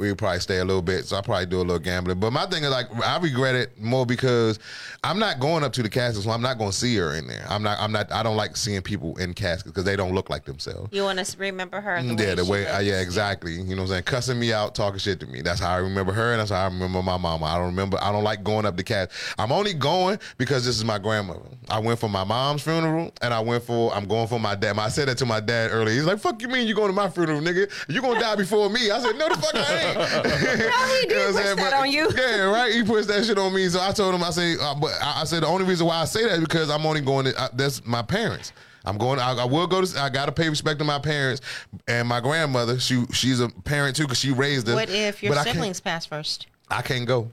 [0.00, 2.18] We'll probably stay a little bit, so I'll probably do a little gambling.
[2.20, 4.58] But my thing is like I regret it more because
[5.04, 7.26] I'm not going up to the casket, so I'm not going to see her in
[7.26, 7.44] there.
[7.48, 7.78] I'm not.
[7.78, 8.10] I'm not.
[8.10, 10.88] I don't like seeing people in caskets because they don't look like themselves.
[10.92, 12.02] You want to remember her?
[12.02, 12.74] The Mm, Yeah, the way, looked.
[12.76, 13.52] uh, yeah, exactly.
[13.52, 14.02] You know what I'm saying?
[14.04, 15.42] Cussing me out, talking shit to me.
[15.42, 17.44] That's how I remember her, and that's how I remember my mama.
[17.44, 17.98] I don't remember.
[18.02, 19.10] I don't like going up the cat.
[19.38, 21.42] I'm only going because this is my grandmother.
[21.68, 23.92] I went for my mom's funeral, and I went for.
[23.94, 24.78] I'm going for my dad.
[24.78, 25.94] I said that to my dad earlier.
[25.94, 27.70] He's like, "Fuck you mean you going to my funeral, nigga?
[27.88, 31.34] You gonna die before me?" I said, "No, the fuck I ain't." No, he did
[31.34, 32.08] push that But- on you.
[32.16, 32.72] Yeah, right.
[32.72, 33.68] He pushed that shit on me.
[33.68, 35.96] So I told him, I say, uh, but I, I said the only reason why
[36.00, 37.40] I say that is because I'm only going to.
[37.40, 38.52] Uh, that's my parents.
[38.84, 39.18] I'm going.
[39.18, 40.00] I, I will go to.
[40.00, 41.42] I got to pay respect to my parents
[41.86, 42.78] and my grandmother.
[42.80, 44.74] She she's a parent too because she raised us.
[44.74, 46.46] What if your But siblings pass first?
[46.70, 47.30] I can't go.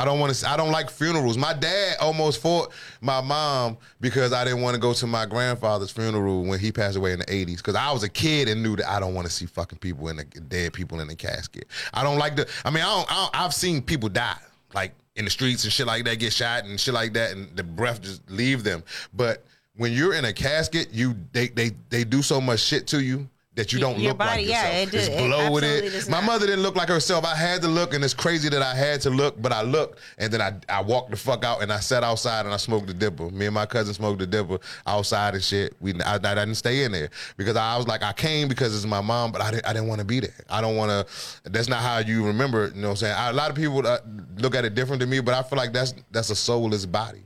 [0.00, 0.48] I don't want to.
[0.48, 1.36] I don't like funerals.
[1.36, 2.72] My dad almost fought
[3.02, 6.96] my mom because I didn't want to go to my grandfather's funeral when he passed
[6.96, 7.58] away in the '80s.
[7.58, 10.08] Because I was a kid and knew that I don't want to see fucking people
[10.08, 11.66] in the dead people in the casket.
[11.92, 12.48] I don't like the.
[12.64, 13.28] I mean, I don't, I.
[13.34, 14.38] I've seen people die
[14.74, 17.54] like in the streets and shit like that, get shot and shit like that, and
[17.54, 18.82] the breath just leave them.
[19.12, 19.44] But
[19.76, 23.28] when you're in a casket, you they they they do so much shit to you.
[23.56, 24.94] That you don't Your look body- like yeah, yourself.
[24.94, 25.42] it it's it bloated.
[25.68, 26.26] absolutely does My not.
[26.26, 27.24] mother didn't look like herself.
[27.24, 29.98] I had to look, and it's crazy that I had to look, but I looked,
[30.18, 32.86] and then I I walked the fuck out, and I sat outside and I smoked
[32.86, 33.28] the dipper.
[33.30, 35.74] Me and my cousin smoked the dipper outside and shit.
[35.80, 38.86] We I, I didn't stay in there because I was like I came because it's
[38.86, 40.34] my mom, but I didn't I didn't want to be there.
[40.48, 41.50] I don't want to.
[41.50, 42.66] That's not how you remember.
[42.66, 43.16] it, You know what I'm saying?
[43.16, 43.98] I, a lot of people uh,
[44.38, 47.24] look at it different than me, but I feel like that's that's a soulless body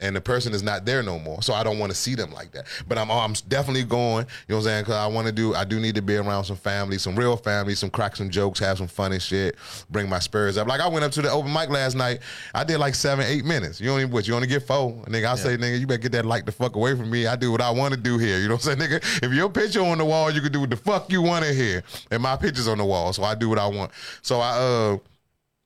[0.00, 1.42] and the person is not there no more.
[1.42, 2.66] So I don't want to see them like that.
[2.88, 4.26] But I'm I'm definitely going.
[4.48, 4.82] You know what I'm saying?
[4.82, 5.54] Because I want to do.
[5.54, 8.58] I do need to be around some family, some real family, some crack some jokes,
[8.60, 9.56] have some funny shit,
[9.90, 10.66] bring my spirits up.
[10.66, 12.20] Like I went up to the open mic last night.
[12.54, 13.80] I did like seven, eight minutes.
[13.80, 14.26] You only what?
[14.26, 14.92] You only get four.
[15.06, 17.26] Nigga, I say, nigga, you better get that light the fuck away from me.
[17.26, 18.38] I do what I want to do here.
[18.38, 19.22] You know what I'm saying, nigga?
[19.22, 21.52] If your picture on the wall, you can do what the fuck you want to
[21.52, 21.82] hear.
[22.10, 23.92] And my picture's on the wall, so I do what I want.
[24.22, 24.98] So I uh.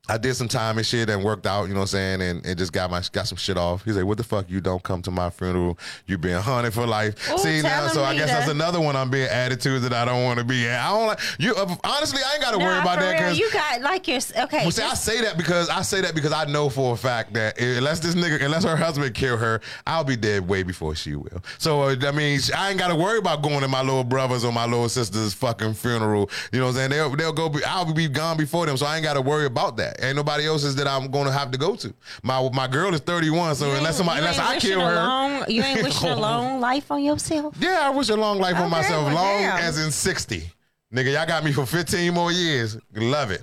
[0.06, 2.44] I did some time and shit and worked out, you know what I'm saying, and,
[2.44, 3.84] and just got my got some shit off.
[3.86, 4.50] He's like, "What the fuck?
[4.50, 5.78] You don't come to my funeral?
[6.06, 8.38] You being haunted for life." Ooh, See now, so I guess later.
[8.38, 10.66] that's another one I'm being added to that I don't want to be.
[10.66, 10.84] At.
[10.84, 11.54] I don't like you.
[11.54, 14.58] Uh, honestly, I ain't got to worry about that because you got like your okay.
[14.58, 17.32] well, see, I say that because I say that because I know for a fact
[17.32, 21.16] that unless this nigga, unless her husband kill her, I'll be dead way before she
[21.16, 21.42] will.
[21.56, 24.44] So uh, I mean, I ain't got to worry about going to my little brother's
[24.44, 26.28] or my little sister's fucking funeral.
[26.52, 26.90] You know what I'm saying?
[26.90, 27.48] They'll they'll go.
[27.48, 29.93] Be, I'll be gone before them, so I ain't got to worry about that.
[30.00, 31.94] Ain't nobody else's that I'm to have to go to.
[32.22, 35.82] My my girl is 31, so unless somebody, unless I kill her, long- you ain't
[35.82, 37.54] wishing a long life on yourself.
[37.58, 39.06] yeah, I wish a long life on myself.
[39.06, 39.58] well, long damn.
[39.58, 40.50] as in 60.
[40.92, 42.76] Nigga, y'all got me for 15 more years.
[42.94, 43.42] Love it.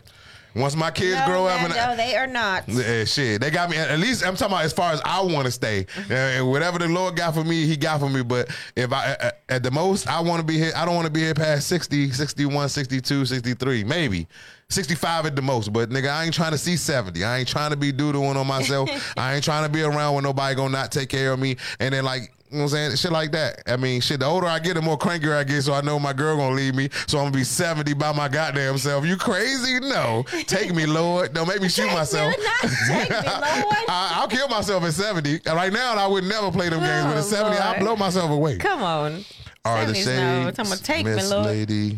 [0.54, 2.68] Once my kids no, grow up no, and no, they are not.
[2.68, 3.78] yeah, shit, they got me.
[3.78, 6.78] At least I'm talking about as far as I want to stay, Uh, and whatever
[6.78, 8.22] the Lord got for me, He got for me.
[8.22, 10.74] But if I at- at the most, I want to be here.
[10.76, 14.28] I don't want to be here past 60, 61, 62, 63, maybe
[14.70, 15.72] 65 at the most.
[15.72, 17.24] But nigga, I ain't trying to see 70.
[17.24, 18.90] I ain't trying to be doodling on myself.
[19.18, 21.58] I ain't trying to be around when nobody gonna not take care of me.
[21.80, 22.34] And then like.
[22.52, 22.96] You know what I'm saying?
[22.98, 23.64] Shit like that.
[23.66, 25.98] I mean, shit, the older I get, the more crankier I get, so I know
[26.00, 26.90] my girl gonna leave me.
[27.08, 29.06] So I'm gonna be 70 by my goddamn self.
[29.06, 29.80] You crazy?
[29.80, 30.26] No.
[30.48, 31.34] Take me, Lord.
[31.34, 32.34] Don't make me shoot myself.
[32.34, 32.46] Take me,
[33.10, 33.78] Lord.
[33.88, 35.40] I, I'll kill myself at 70.
[35.46, 38.30] Right now, I would never play them games, but Oh, at 70, I'll blow myself
[38.30, 38.58] away.
[38.58, 39.24] Come on.
[39.64, 40.64] Are the 70s, shades, no.
[40.66, 41.46] About take me, Miss Lord.
[41.46, 41.98] Lady,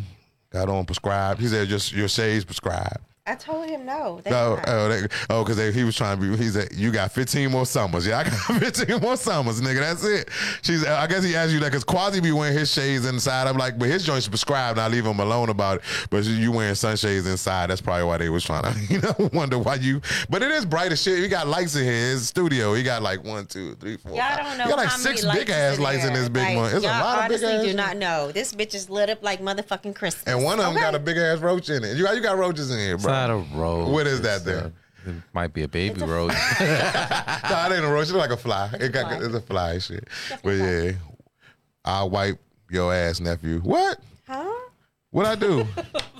[0.51, 1.39] got on prescribed.
[1.39, 2.99] He said, just your shades prescribed.
[3.25, 4.19] I told him no.
[4.21, 4.65] They No, not.
[4.67, 6.35] oh, they, oh, because he was trying to be.
[6.43, 9.79] He said, "You got 15 more summers." Yeah, I got 15 more summers, nigga.
[9.79, 10.27] That's it.
[10.61, 10.83] She's.
[10.85, 13.47] I guess he asked you that because Quasi be wearing his shades inside.
[13.47, 14.77] I'm like, but his joints prescribed.
[14.77, 15.83] And I leave him alone about it.
[16.09, 17.69] But you wearing sunshades inside.
[17.69, 20.01] That's probably why they was trying to, you know, wonder why you.
[20.29, 21.19] But it is bright as shit.
[21.19, 21.93] He got lights in here.
[21.93, 22.73] His studio.
[22.73, 24.17] He got like one, two, three, four.
[24.17, 26.75] Y'all don't know He got like six big ass lights in this big Like, one.
[26.75, 27.63] It's a lot of big honestly ass.
[27.71, 28.33] do not know.
[28.33, 30.23] This bitch is lit up like motherfucking Christmas.
[30.27, 30.81] And one of them Okay?
[30.81, 31.95] got a big ass roach in it.
[31.95, 33.12] You got, you got roaches in here, bro.
[33.13, 33.89] Not a roach.
[33.89, 34.63] What is that It's, then?
[34.65, 34.69] uh,
[35.09, 36.31] it might be a baby roach.
[36.59, 38.03] no, it ain't a roach.
[38.03, 38.69] It's like a fly.
[38.79, 39.25] It got Fly.
[39.25, 40.07] it's a fly and shit.
[40.43, 40.91] But yeah,
[41.85, 42.39] I'll wipe
[42.69, 43.59] your ass, nephew.
[43.59, 43.99] What?
[44.27, 44.51] Huh?
[45.11, 45.65] What I do?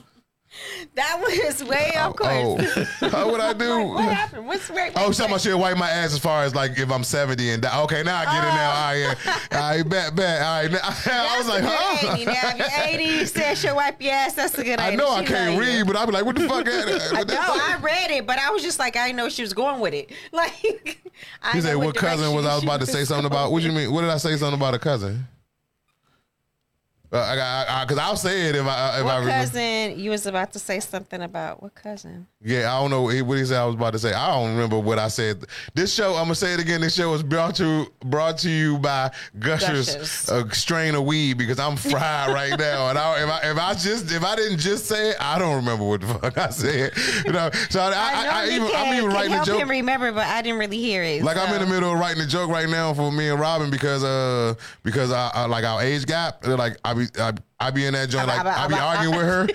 [0.96, 2.56] That was way off oh, oh.
[2.58, 2.88] course.
[3.02, 3.80] Oh, how would I do?
[3.88, 4.46] What happened?
[4.48, 5.54] What's wait, Oh, about wait.
[5.56, 7.82] wipe my ass as far as like if I'm 70 and die.
[7.84, 8.72] Okay, now I get it now.
[8.72, 8.76] Oh.
[8.76, 9.60] All right, yeah.
[9.60, 10.42] All right, bet, bet.
[10.42, 10.72] All right.
[10.72, 12.14] Now, I was like, huh?
[12.14, 12.26] 80.
[12.26, 14.34] Now, if you're 80, you said she'll wipe your ass.
[14.34, 14.98] That's a good I 80.
[14.98, 15.60] know I can't you.
[15.62, 16.68] read, but I'll be like, what the fuck?
[16.68, 19.54] I know, I read it, but I was just like, I didn't know she was
[19.54, 20.12] going with it.
[20.32, 21.00] Like,
[21.42, 23.52] I He said, what cousin was I was about to say something about?
[23.52, 23.92] What you mean?
[23.92, 25.28] What did I say something about a cousin?
[27.14, 29.30] Uh, I got because I'll say it if I if I What remember.
[29.30, 29.99] cousin?
[29.99, 32.26] You was about to say something about what cousin?
[32.43, 33.59] Yeah, I don't know what he- what he said.
[33.59, 34.14] I was about to say.
[34.14, 35.45] I don't remember what I said.
[35.76, 36.82] This show, I'm gonna say it again.
[36.82, 40.30] This show was brought to brought to you by Gushers, Gushers.
[40.30, 42.89] a strain of weed because I'm fried right now.
[42.89, 45.55] And I, if I if I just if I didn't just say it, I don't
[45.57, 46.93] remember what the fuck I said.
[47.26, 49.59] You know, so I, I, I, I even can, I'm even writing a joke.
[49.59, 51.22] him remember, but I didn't really hear it.
[51.24, 53.70] Like I'm in the middle of writing a joke right now for me and Robin
[53.70, 56.45] because uh because I, I like our age gap.
[56.47, 59.47] Like I be I, I be in that joint like I be arguing with her,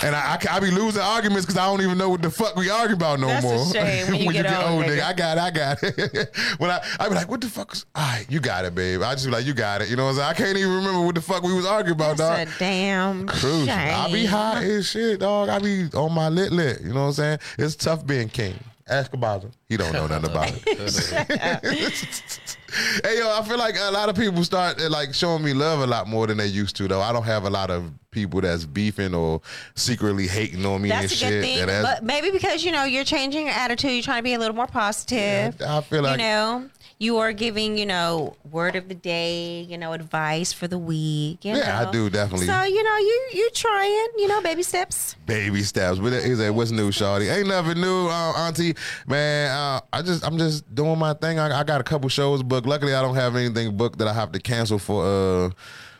[0.06, 2.56] and I, I, I be losing arguments because I don't even know what the fuck
[2.56, 3.72] we argue about no That's a more.
[3.72, 5.02] shame when you get old, nigga.
[5.02, 6.36] I got it, I got it.
[6.58, 7.72] when I I be like, what the fuck?
[7.72, 9.02] Is, all right, you got it, babe.
[9.02, 9.90] I just be like, you got it.
[9.90, 10.28] You know what I'm saying?
[10.28, 12.36] I can't even remember what the fuck we was arguing about, dog.
[12.36, 13.70] That's a damn Crucial.
[13.70, 15.48] I be high as shit, dog.
[15.48, 16.80] I be on my lit lit.
[16.82, 17.38] You know what I'm saying?
[17.58, 18.58] It's tough being king.
[18.88, 19.50] Ask about him.
[19.68, 20.62] He don't know nothing about it.
[23.04, 25.86] hey yo, I feel like a lot of people start like showing me love a
[25.86, 27.00] lot more than they used to though.
[27.00, 29.42] I don't have a lot of people that's beefing or
[29.74, 31.28] secretly hating on me and That's a shit.
[31.30, 34.20] good thing, and that's- but maybe because you know you're changing your attitude, you're trying
[34.20, 35.60] to be a little more positive.
[35.60, 39.76] I feel like you know, you are giving you know word of the day, you
[39.76, 41.44] know, advice for the week.
[41.44, 42.46] You Yeah, I do, definitely.
[42.46, 45.14] So you know, you you trying, you know, baby steps.
[45.26, 45.98] baby steps.
[45.98, 47.30] But he said, "What's new, Shawty?
[47.30, 48.74] Ain't nothing new, uh, Auntie.
[49.06, 51.38] Man, uh, I just I'm just doing my thing.
[51.38, 52.66] I, I got a couple shows booked.
[52.66, 55.50] Luckily, I don't have anything booked that I have to cancel for uh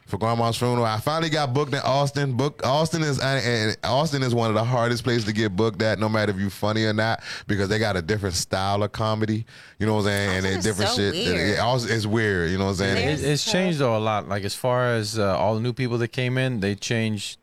[0.07, 0.85] for Grandma's funeral.
[0.85, 2.37] I finally got booked in Austin.
[2.37, 5.83] Book Austin is and, and Austin is one of the hardest places to get booked
[5.83, 8.93] at, no matter if you're funny or not, because they got a different style of
[8.93, 9.45] comedy.
[9.79, 10.29] You know what I'm saying?
[10.29, 11.15] and Austin they is different so shit.
[11.15, 11.49] weird.
[11.57, 12.51] Yeah, Austin- it's weird.
[12.51, 13.19] You know what I'm saying?
[13.19, 14.29] It, it's changed though a lot.
[14.29, 17.39] Like as far as uh, all the new people that came in, they changed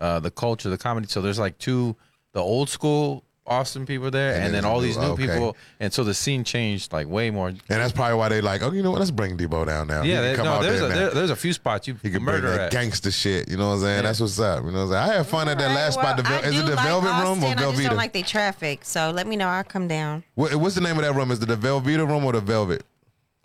[0.00, 1.06] uh, the culture, the comedy.
[1.08, 1.96] So there's like two,
[2.32, 5.26] the old school Austin people there, And and, then all these new- new okay.
[5.26, 7.48] people, and so the scene changed like way more.
[7.48, 8.98] And that's probably why they like, oh, you know what?
[8.98, 10.02] Let's bring Debo down now.
[10.02, 10.96] Yeah, they, come no, out there's there a now.
[10.96, 12.72] there, there's a few spots you He can can bring murder that at.
[12.72, 13.48] gangster shit.
[13.48, 14.02] You know what I'm saying?
[14.04, 14.64] That's what's up.
[14.64, 15.10] You know what I'm saying?
[15.10, 16.16] I had fun at that Alright, last spot.
[16.16, 18.22] The, I is it the like Velvet Room or Austin, I just don't like the
[18.22, 18.84] traffic.
[18.84, 19.48] So let me know.
[19.48, 20.24] I'll come down.
[20.34, 21.30] What, what's the name of that room?
[21.30, 22.84] Is it the Velveeta Room or the Velvet?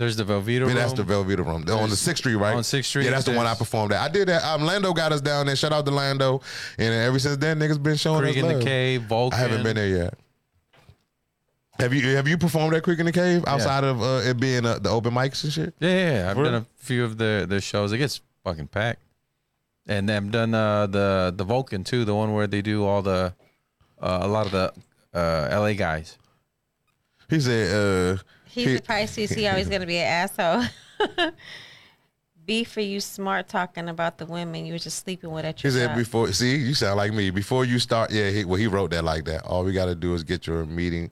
[0.02, 0.74] There's the Velveeta room.
[0.74, 1.62] that's the Velveeta Room.
[1.62, 2.56] They're on the Sixth Street, right?
[2.56, 4.02] on 6th Street, Yeah, that's the one I performed at.
[4.02, 4.44] I did that.
[4.44, 5.56] Um, Lando got us down there.
[5.56, 6.42] Shout out to Lando.
[6.80, 8.58] And ever since then, niggas been showing Creek us in love.
[8.60, 9.38] the Cave, Vulcan.
[9.40, 10.14] I haven't been there yet.
[11.80, 14.66] Have you have you performed at Creek in the Cave outside of uh, it being
[14.66, 15.74] uh, the open mics and shit?
[15.80, 16.30] Yeah, yeah, yeah.
[16.32, 16.62] I've For done real?
[16.64, 17.92] a few of their their shows.
[17.92, 19.02] It gets fucking packed.
[19.88, 23.34] And I've done uh, the the Vulcan too, the one where they do all the
[24.02, 24.74] uh, a lot of the
[25.14, 26.18] uh, LA guys.
[27.30, 28.22] He said, uh,
[28.52, 29.32] He's He- the Pisces.
[29.32, 30.64] He always gonna be an asshole.
[32.46, 35.72] B for you, smart talking about the women you were just sleeping with at your.
[35.72, 36.32] He said before.
[36.34, 37.30] See, you sound like me.
[37.30, 38.30] Before you start, yeah.
[38.30, 39.46] He, well, he wrote that like that.
[39.46, 41.12] All we got to do is get your meeting,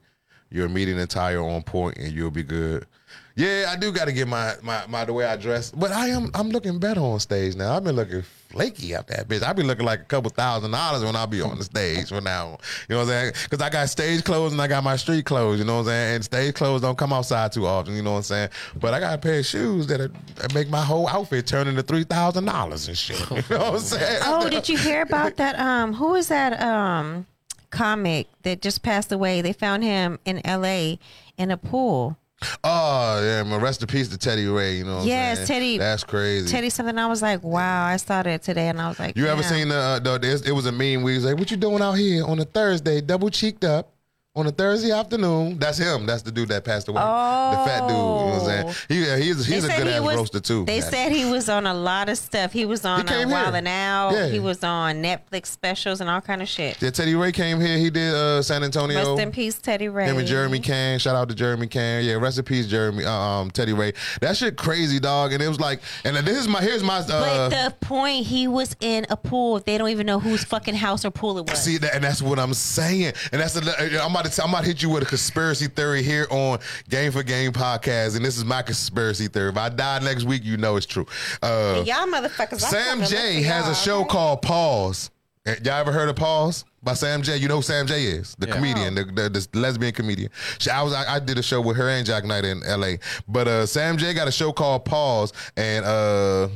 [0.50, 2.88] your meeting attire on point, and you'll be good.
[3.36, 6.10] Yeah, I do got to get my, my my the way I dress, but I
[6.10, 7.76] am I'm looking better on stage now.
[7.76, 9.44] I've been looking flaky out that bitch.
[9.44, 12.24] I've been looking like a couple thousand dollars when I be on the stage from
[12.24, 12.58] now.
[12.90, 13.34] You know what I'm saying?
[13.44, 15.60] Because I got stage clothes and I got my street clothes.
[15.60, 16.16] You know what I'm saying?
[16.16, 17.96] And stage clothes don't come outside too often.
[17.96, 18.50] You know what I'm saying?
[18.76, 21.68] But I got a pair of shoes that, are, that make my whole outfit turn
[21.68, 23.20] into three thousand dollars and shit.
[23.30, 24.22] You know what I'm saying?
[24.26, 25.58] Oh, did you hear about that?
[25.60, 26.60] Um, who is that?
[26.62, 27.26] Um,
[27.70, 29.42] comic that just passed away.
[29.42, 31.00] They found him in L.A.
[31.38, 32.18] in a pool.
[32.64, 33.60] Oh yeah, man.
[33.62, 34.78] Rest in peace to Teddy Ray.
[34.78, 34.98] You know.
[34.98, 35.60] What Yes, I'm saying?
[35.62, 36.50] Teddy- That's crazy.
[36.50, 36.98] Teddy something.
[36.98, 37.86] I was like, wow.
[37.86, 39.76] I saw that today, and I was like, you ever seen the?
[39.76, 41.04] Uh, the it was a meme.
[41.04, 43.94] where he's like, "What you doing out here on a Thursday, double cheeked up?"
[44.40, 46.06] On a Thursday afternoon, that's him.
[46.06, 47.02] That's the dude that passed away.
[47.02, 47.90] The fat dude.
[47.90, 48.76] You know what I'm saying?
[48.88, 50.64] He, yeah, he's They he's a good he ass was- roaster too.
[50.64, 50.90] They man.
[50.90, 52.54] said he was on a lot of stuff.
[52.54, 54.14] He was on uh, Wild and Out.
[54.14, 54.28] Yeah.
[54.30, 56.82] He was on Netflix specials and all kind of shit.
[56.82, 57.78] Yeah, Teddy Ray came here.
[57.78, 58.98] He did uh, San Antonio.
[59.16, 60.06] Rest in peace, Teddy Ray.
[60.06, 61.00] Him and Jeremy Can.
[61.00, 62.06] Shout out to Jeremy Can.
[62.06, 63.04] Yeah, rest in peace, Jeremy.
[63.04, 63.92] Uh, um, Teddy Ray.
[64.22, 65.34] That shit crazy, dog.
[65.34, 67.00] And it was like, and this is my here's my.
[67.00, 69.60] Uh, But the point, he was in a pool.
[69.60, 71.62] They don't even know whose fucking house or pool it was.
[71.62, 73.12] See that, and that's what I'm saying.
[73.34, 76.04] And that's a, I'm about to I'm about to hit you with a conspiracy theory
[76.04, 76.60] here on
[76.90, 79.50] Game for Game podcast, and this is my conspiracy theory.
[79.50, 81.06] If I die next week, you know it's true.
[81.42, 82.60] Uh, Y'all motherfuckers.
[82.60, 84.10] Sam Jay has a show okay?
[84.10, 85.10] called Pause.
[85.46, 87.38] Eh, Y'all ever heard of Pause by Sam Jay?
[87.38, 88.56] You know who Sam Jay is, the Yeah.
[88.56, 90.30] comedian, the, the, the lesbian comedian.
[90.60, 93.00] She, I was I, I did a show with her and Jak Knight in L.A.
[93.28, 96.50] But uh, Sam Jay got a show called Pause, and uh,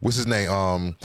[0.00, 0.50] what's his name?
[0.50, 0.96] Um,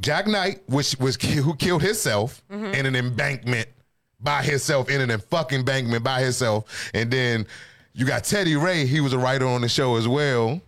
[0.00, 2.74] Jak Knight, which was who killed himself Mm-hmm.
[2.74, 3.68] in an embankment
[4.22, 7.46] by himself in an fucking Bankman by himself, and then
[7.94, 8.86] you got Teddy Ray.
[8.86, 10.60] He was a writer on the show as well.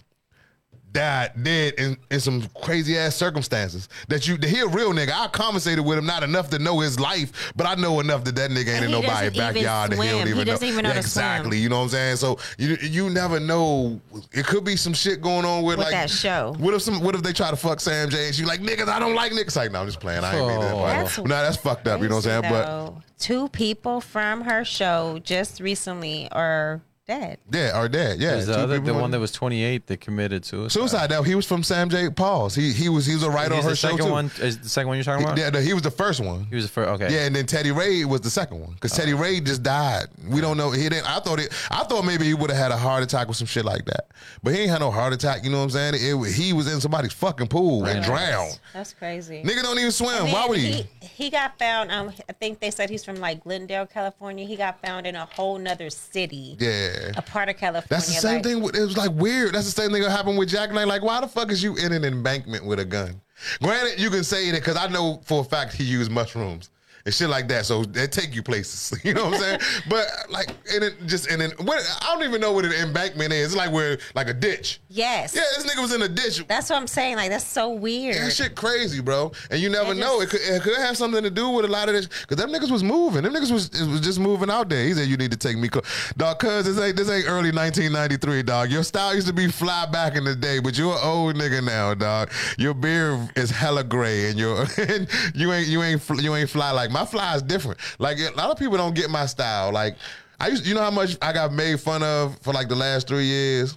[0.94, 3.88] That did in, in some crazy ass circumstances.
[4.08, 5.10] That you, that he a real nigga.
[5.10, 8.36] I conversated with him not enough to know his life, but I know enough that
[8.36, 10.26] that nigga ain't And in he nobody doesn't even backyard that he don't swim.
[10.26, 10.72] He even doesn't know.
[10.72, 11.24] even know Yeah, to swim.
[11.24, 11.58] exactly.
[11.58, 12.16] You know what I'm saying?
[12.16, 14.00] So you you never know.
[14.32, 16.54] It could be some shit going on with, With like that show.
[16.58, 17.00] What if some?
[17.02, 18.86] What if they try to fuck Sam Jay and she like niggas?
[18.88, 19.56] I don't like niggas.
[19.56, 20.22] Like no, I'm just playing.
[20.22, 20.72] I ain't mean that.
[20.74, 20.78] Oh.
[20.78, 21.04] part.
[21.04, 22.00] That's no, that's fucked up.
[22.00, 22.52] You know what I'm saying?
[22.52, 27.38] But two people from her show just recently are dead.
[27.52, 28.18] yeah, or dead.
[28.20, 30.72] Yeah, There's the other, the one that was 28 that committed suicide.
[30.78, 31.06] suicide.
[31.10, 32.08] Though he was from Sam Jay.
[32.10, 32.54] Paul's.
[32.54, 34.12] He he was he was a writer He's on her the show second too.
[34.12, 34.30] one.
[34.40, 35.38] Is the second one you're talking about?
[35.38, 36.46] Yeah, no, he was the first one.
[36.48, 36.88] He was the first.
[37.02, 37.12] Okay.
[37.14, 40.06] Yeah, and then Teddy Ray was the second one because Teddy Ray just died.
[40.28, 40.70] We don't know.
[40.70, 41.06] He didn't.
[41.08, 41.52] I thought it.
[41.70, 44.08] I thought maybe he would have had a heart attack or some shit like that.
[44.42, 45.44] But he ain't had no heart attack.
[45.44, 45.94] You know what I'm saying?
[46.00, 48.58] It, was- he was in somebody's fucking pool and drowned.
[48.72, 49.42] That's crazy.
[49.44, 50.24] Nigga don't even swim.
[50.24, 50.72] And Why would he?
[50.72, 50.86] he?
[51.24, 51.90] He got found.
[51.92, 54.44] Um, I think they said he's from like Glendale, California.
[54.46, 56.93] He got found in a whole nother city, Yeah.
[57.16, 57.86] A part of California.
[57.88, 58.62] That's the same like- thing.
[58.62, 59.54] With, it was like weird.
[59.54, 60.86] That's the same thing that happened with Jak Knight.
[60.86, 63.20] Like, why the fuck is you in an embankment with a gun?
[63.62, 66.70] Granted, you can say that because I know for a fact he used mushrooms
[67.04, 67.66] and shit like that.
[67.66, 68.92] So they take you places.
[69.04, 69.60] You know what I'm saying?
[69.90, 71.82] but like, and it just and then what?
[72.00, 73.48] I don't even know what an embankment is.
[73.48, 74.80] It's like where like a ditch.
[74.88, 75.34] Yes.
[75.34, 76.46] Yeah, this nigga was in a ditch.
[76.46, 77.16] That's what I'm saying.
[77.16, 78.16] Like that's so weird.
[78.16, 79.32] That shit crazy, bro.
[79.50, 80.20] And you never It know.
[80.22, 82.06] It could, it could have something to do with a lot of this.
[82.06, 83.24] Because them niggas was moving.
[83.24, 84.84] Them niggas was, it was just moving out there.
[84.84, 85.68] He said, you need to take me.
[85.68, 85.84] cl-"
[86.16, 88.70] Dog, cuz this ain't, this ain't early 1993, dog.
[88.70, 91.62] Your style used to be fly back in the day, but you're an old nigga
[91.62, 92.30] now, dog.
[92.56, 96.70] Your beard is hella gray and you're, and you ain't, you ain't, you ain't fly
[96.70, 97.78] like, my fly is different.
[97.98, 99.72] Like, a lot of people don't get my style.
[99.72, 99.96] Like,
[100.40, 103.08] I used, you know how much I got made fun of for like the last
[103.08, 103.76] three years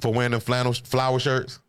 [0.00, 1.60] for wearing them flannel flower shirts?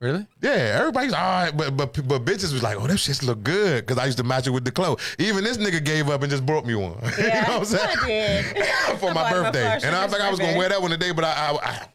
[0.00, 0.26] Really?
[0.40, 3.84] Yeah, everybody's all right, but but but bitches was like, oh, that shit look good
[3.84, 5.02] because I used to match it with the clothes.
[5.18, 6.92] Even this nigga gave up and just brought me one.
[7.18, 7.98] you know what I'm saying?
[8.02, 8.44] I did.
[8.98, 10.80] For I my bought birthday, and I for was like, I was gonna wear that
[10.80, 11.30] one today, but I.
[11.32, 11.86] I, I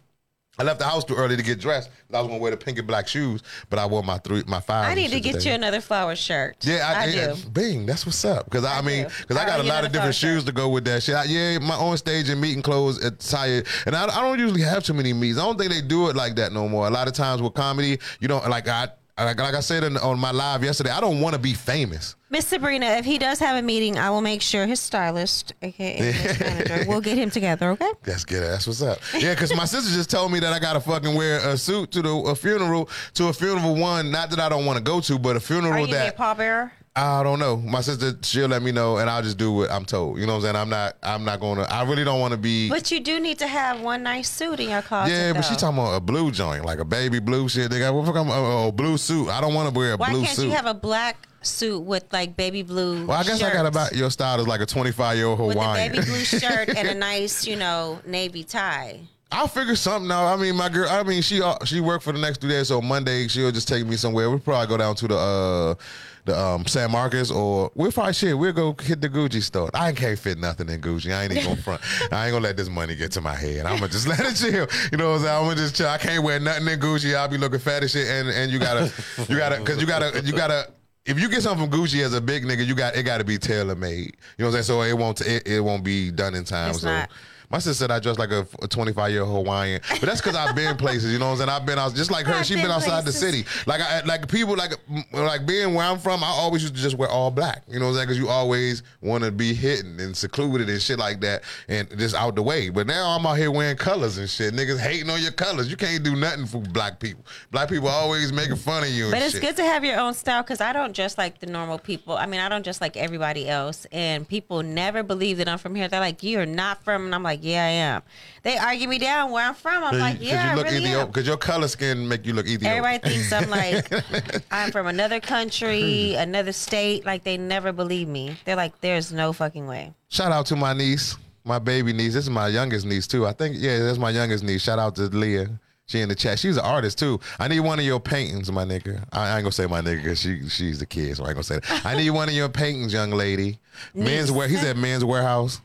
[0.57, 1.89] I left the house too early to get dressed.
[2.09, 4.43] But I was gonna wear the pink and black shoes, but I wore my three,
[4.47, 4.89] my five.
[4.89, 5.49] I need to get today.
[5.49, 6.57] you another flower shirt.
[6.61, 7.49] Yeah, I, I yeah, do.
[7.49, 8.45] Bing, that's what's up.
[8.45, 10.85] Because I, I mean, because I got a lot of different shoes to go with
[10.85, 11.15] that shit.
[11.15, 14.61] I, yeah, my on stage and meeting clothes uh, attire, and I, I don't usually
[14.61, 15.37] have too many meets.
[15.37, 16.87] I don't think they do it like that no more.
[16.87, 18.89] A lot of times with comedy, you don't like I.
[19.17, 22.17] Like, like I said in, on my live yesterday, I don't want to be famous.
[22.29, 26.11] Miss Sabrina, if he does have a meeting, I will make sure his stylist, aka
[26.11, 27.69] his manager, will get him together.
[27.71, 27.89] Okay.
[28.03, 28.43] That's good.
[28.43, 28.99] That's what's up.
[29.17, 32.01] Yeah, because my sister just told me that I gotta fucking wear a suit to
[32.01, 34.11] the a funeral to a funeral one.
[34.11, 36.17] Not that I don't want to go to, but a funeral Are you that a
[36.21, 36.71] pallbearer?
[36.97, 37.57] I don't know.
[37.57, 40.17] My sister, she'll let me know, and I'll just do what I'm told.
[40.17, 40.55] You know what I'm saying?
[40.55, 40.95] I'm not.
[41.03, 41.63] I'm not going to.
[41.73, 42.69] I really don't want to be.
[42.69, 45.11] But you do need to have one nice suit in your closet.
[45.11, 45.59] yeah, but she though.
[45.59, 47.69] talking about a blue joint, like a baby blue shit.
[47.69, 48.15] They got what the fuck?
[48.15, 49.27] I'm- A, a blue suit.
[49.29, 52.05] I don't want to wear a Why blue can't you have a black suit with
[52.13, 53.05] like baby blue?
[53.05, 55.91] well, I guess I got about your style is like a 25 year old Hawaiian
[55.91, 59.01] with a baby blue shirt and a nice, you know, navy tie.
[59.35, 60.27] I'll figure something out.
[60.27, 60.87] I mean, my girl.
[60.89, 63.67] I mean, she uh, she worked for the next two days, so Monday she'll just
[63.67, 64.29] take me somewhere.
[64.29, 65.75] We'll probably go down to the uh
[66.23, 68.37] the um San Marcos, or we'll probably shit.
[68.37, 69.69] We'll go hit the Gucci store.
[69.73, 71.13] I can't fit nothing in Gucci.
[71.13, 71.81] I ain't even gonna front.
[72.13, 73.65] I ain't gonna let this money get to my head.
[73.65, 74.67] I'm gonna just let it chill.
[74.89, 75.37] You know what I'm saying?
[75.37, 75.89] I'm gonna just chill.
[75.89, 77.13] I can't wear nothing in Gucci.
[77.13, 78.07] I'll be looking fat as shit.
[78.07, 78.89] And and you gotta
[79.27, 80.71] you gotta because you gotta you gotta.
[81.05, 83.25] If you get something from Gucci as a big nigga, you got it got to
[83.25, 83.97] be tailor made.
[83.97, 84.05] You
[84.39, 84.63] know what I'm saying?
[84.63, 86.69] So it won't it, it won't be done in time.
[86.69, 87.09] It's so not.
[87.55, 90.55] My sister said I dress like a, 25 year old Hawaiian, but that's because I've
[90.57, 91.13] been places.
[91.13, 91.49] You know what I'm saying?
[91.49, 92.33] I've been out just like her.
[92.33, 93.21] I've She been been outside places.
[93.21, 93.45] the city.
[93.65, 94.73] Like I, like people like
[95.13, 96.21] like being where I'm from.
[96.21, 97.63] I always used to just wear all black.
[97.69, 98.07] You know what I'm saying?
[98.07, 102.13] Because you always want to be hidden and secluded and shit like that, and just
[102.13, 102.67] out the way.
[102.69, 104.53] But now I'm out here wearing colors and shit.
[104.53, 105.71] Niggas hating on your colors.
[105.71, 107.23] You can't do nothing for black people.
[107.51, 109.05] Black people always making fun of you.
[109.05, 109.41] And But it's shit.
[109.41, 112.17] good to have your own style because I don't just like the normal people.
[112.17, 113.85] I mean, I don't just like everybody else.
[113.93, 115.87] And people never believe that I'm from here.
[115.87, 118.01] They're like, "You're not from," and I'm like, "Yeah, I am."
[118.43, 119.83] They argue me down where I'm from.
[119.83, 122.83] I'm like, "Yeah, you look really am." Because your color skin make you look Ethiopian.
[122.83, 127.05] Everybody thinks I'm like I'm from another country, another state.
[127.05, 128.35] Like they never believe me.
[128.45, 132.13] They're like, "There's no fucking way." Shout out to my niece, my baby niece.
[132.13, 133.25] This is my youngest niece too.
[133.25, 134.63] I think yeah, that's my youngest niece.
[134.63, 135.59] Shout out to Leah.
[135.87, 136.39] She in the chat.
[136.39, 137.19] She's an artist too.
[137.39, 139.03] I need one of your paintings, my nigga.
[139.13, 141.35] I, I ain't gonna say my nigga because she she's the kid, so I ain't
[141.35, 141.85] gonna say that.
[141.85, 143.59] I need one of your paintings, young lady.
[143.93, 144.47] Men's wear.
[144.47, 145.59] He said Men's Wearhouse.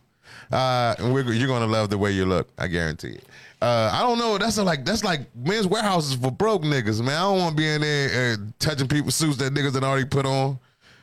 [0.50, 2.48] Uh, you're gonna love the way you look.
[2.58, 3.24] I guarantee it.
[3.62, 4.38] Uh, I don't know.
[4.38, 7.16] That's like that's like Men's Wearhouses for broke niggas, man.
[7.16, 10.06] I don't want to be in there uh, touching people's suits that niggas that already
[10.06, 10.58] put on.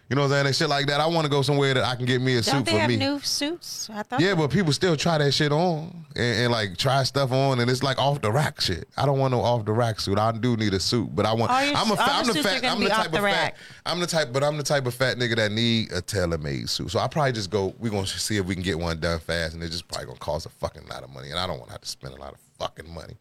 [0.10, 0.46] You know what I'm saying?
[0.48, 1.02] And shit like that.
[1.02, 2.80] I want to go somewhere that I can get me a Don't suit they for
[2.80, 2.96] have me.
[2.96, 3.90] new suits?
[3.94, 4.22] I thought.
[4.22, 7.70] Yeah, but people still try that shit on and, and, like try stuff on, and
[7.70, 8.88] it's like off the rack shit.
[8.96, 10.18] I don't want no off the rack suit.
[10.18, 11.52] I do need a suit, but I want.
[11.52, 12.06] Your- I'm a all fat.
[12.08, 12.66] the I'm the fat.
[12.66, 13.36] I'm the type the of rack.
[13.36, 13.56] fat.
[13.86, 16.70] I'm the type, but I'm the type of fat nigga that need a tailor made
[16.70, 16.90] suit.
[16.92, 17.76] So I probably just go.
[17.78, 20.20] We gonna see if we can get one done fast, and it's just probably gonna
[20.20, 22.18] cost a fucking lot of money, and I don't want to have to spend a
[22.18, 23.18] lot of fucking money.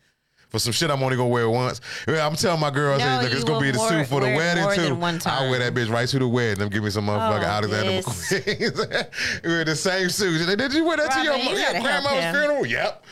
[0.48, 1.80] For some shit I'm only gonna wear once.
[2.06, 4.20] I'm telling my girl, I No, said, look, it's gonna be the more- suit for
[4.20, 5.28] the wedding too.
[5.28, 6.58] I'll wear that bitch right to the wedding.
[6.60, 8.04] Them give me some motherfucking Oh, Alexander yes.
[8.32, 9.42] McQueen.
[9.44, 10.56] we wear the same suit.
[10.56, 12.66] Did you wear that to your, Robin, you your grandma's funeral?
[12.66, 13.04] Yep.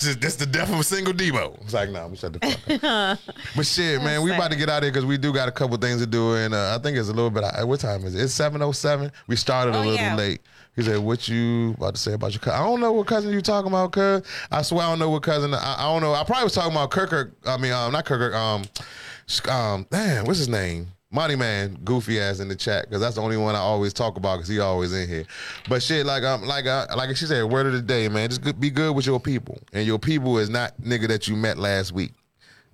[0.00, 1.60] This is, this the death of a single Debo.
[1.62, 3.18] It's like, nah, I'm shut the fuck up.
[3.56, 5.48] but shit, man, we That's about to get out of here because we do got
[5.48, 6.34] a couple things to do.
[6.34, 8.22] And uh, I think it's a little bit, uh, what time is it?
[8.22, 9.10] It's 7.07.
[9.26, 10.14] We started a Oh, little yeah.
[10.14, 10.40] late.
[10.78, 12.60] He said, what you about to say about your cousin?
[12.60, 14.22] I don't know what cousin you talking about, cuz.
[14.48, 15.52] I swear I don't know what cousin.
[15.52, 16.14] I, I don't know.
[16.14, 17.32] I probably was talking about Kirk.
[17.44, 18.32] I mean, um, not Kirk.
[18.32, 18.62] Um,
[19.48, 20.86] um, damn, what's his name?
[21.10, 24.18] Money Man, goofy ass in the chat, because that's the only one I always talk
[24.18, 25.24] about, because he always in here.
[25.68, 28.60] But shit, like um, like uh, like she said, word of the day, man, just
[28.60, 31.90] be good with your people, and your people is not nigga that you met last
[31.90, 32.12] week.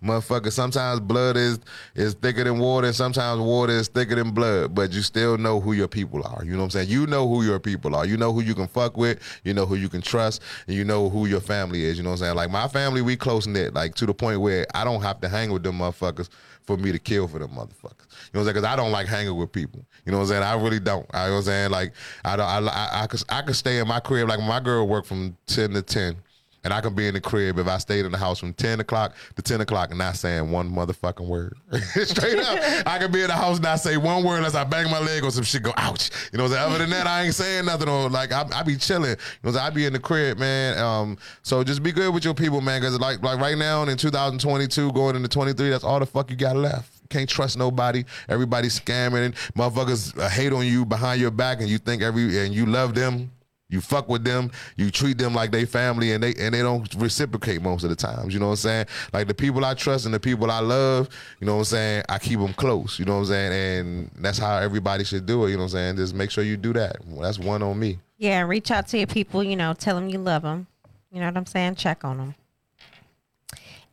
[0.05, 1.59] Motherfucker, sometimes blood is
[1.94, 5.61] is thicker than water, and sometimes water is thicker than blood, but you still know
[5.61, 6.44] who your people are.
[6.44, 6.88] You know what I'm saying?
[6.90, 8.05] You know who your people are.
[8.05, 10.84] You know who you can fuck with, you know who you can trust, and you
[10.84, 11.96] know who your family is.
[11.96, 12.36] You know what I'm saying?
[12.36, 15.28] Like my family, we close knit, like to the point where I don't have to
[15.28, 16.28] hang with them motherfuckers
[16.64, 18.07] for me to kill for them motherfuckers.
[18.32, 18.55] You know what I'm saying?
[18.55, 19.84] Because I don't like hanging with people.
[20.05, 20.42] You know what I'm saying?
[20.42, 21.07] I really don't.
[21.14, 21.70] I, you know what I'm saying?
[21.70, 21.92] Like
[22.24, 22.46] I don't.
[22.46, 24.28] I, I, I could I could stay in my crib.
[24.28, 26.16] Like my girl worked from ten to ten.
[26.64, 28.80] And I can be in the crib if I stayed in the house from 10
[28.80, 31.56] o'clock to 10 o'clock and not saying one motherfucking word.
[32.04, 32.86] Straight up.
[32.86, 35.00] I can be in the house and not say one word unless I bang my
[35.00, 36.10] leg or some shit go, ouch.
[36.32, 36.70] You know what I'm saying?
[36.70, 37.88] Other than that, I ain't saying nothing.
[37.88, 39.16] Or like, I, I be chilling.
[39.42, 39.58] You know?
[39.58, 40.78] I be in the crib, man.
[40.78, 42.80] Um, so just be good with your people, man.
[42.80, 46.36] Because like, like right now in 2022, going into 23, that's all the fuck you
[46.36, 46.90] got left.
[47.10, 48.04] Can't trust nobody.
[48.28, 49.34] Everybody's scamming.
[49.52, 52.94] Motherfuckers uh, hate on you behind your back, and you think every and you love
[52.94, 53.30] them.
[53.74, 56.92] You fuck with them, you treat them like they family, and they and they don't
[56.94, 58.32] reciprocate most of the times.
[58.32, 58.86] You know what I'm saying?
[59.12, 61.08] Like the people I trust and the people I love,
[61.40, 62.04] you know what I'm saying?
[62.08, 63.00] I keep them close.
[63.00, 63.52] You know what I'm saying?
[63.52, 65.50] And that's how everybody should do it.
[65.50, 65.96] You know what I'm saying?
[65.96, 66.96] Just make sure you do that.
[67.04, 67.98] Well, that's one on me.
[68.16, 69.42] Yeah, reach out to your people.
[69.42, 70.68] You know, tell them you love them.
[71.10, 71.74] You know what I'm saying?
[71.74, 72.34] Check on them.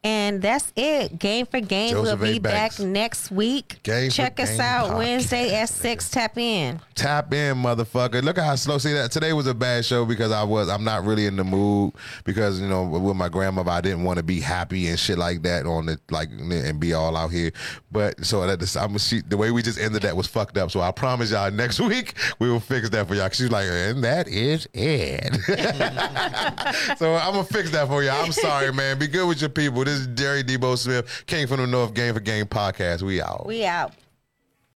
[0.03, 1.19] And that's it.
[1.19, 1.91] Game for game.
[1.91, 3.83] Joseph we'll be back next week.
[3.83, 4.97] Game for Check us out podcast.
[4.97, 6.09] Wednesday at six.
[6.09, 6.79] Tap in.
[6.95, 8.23] Tap in, motherfucker.
[8.23, 8.79] Look at how slow.
[8.79, 11.43] See that today was a bad show because I was I'm not really in the
[11.43, 11.93] mood
[12.23, 15.43] because you know with my grandmother I didn't want to be happy and shit like
[15.43, 17.51] that on the like and be all out here.
[17.91, 20.71] But so that the, I'm she, the way we just ended that was fucked up.
[20.71, 23.29] So I promise y'all next week we will fix that for y'all.
[23.29, 25.35] She's like, and that is it.
[26.97, 28.23] so I'm gonna fix that for y'all.
[28.23, 28.97] I'm sorry, man.
[28.97, 29.90] Be good with your people.
[29.91, 33.01] This is Jerry Debo Smith, King from the North Game for Game podcast.
[33.01, 33.45] We out.
[33.45, 33.91] We out.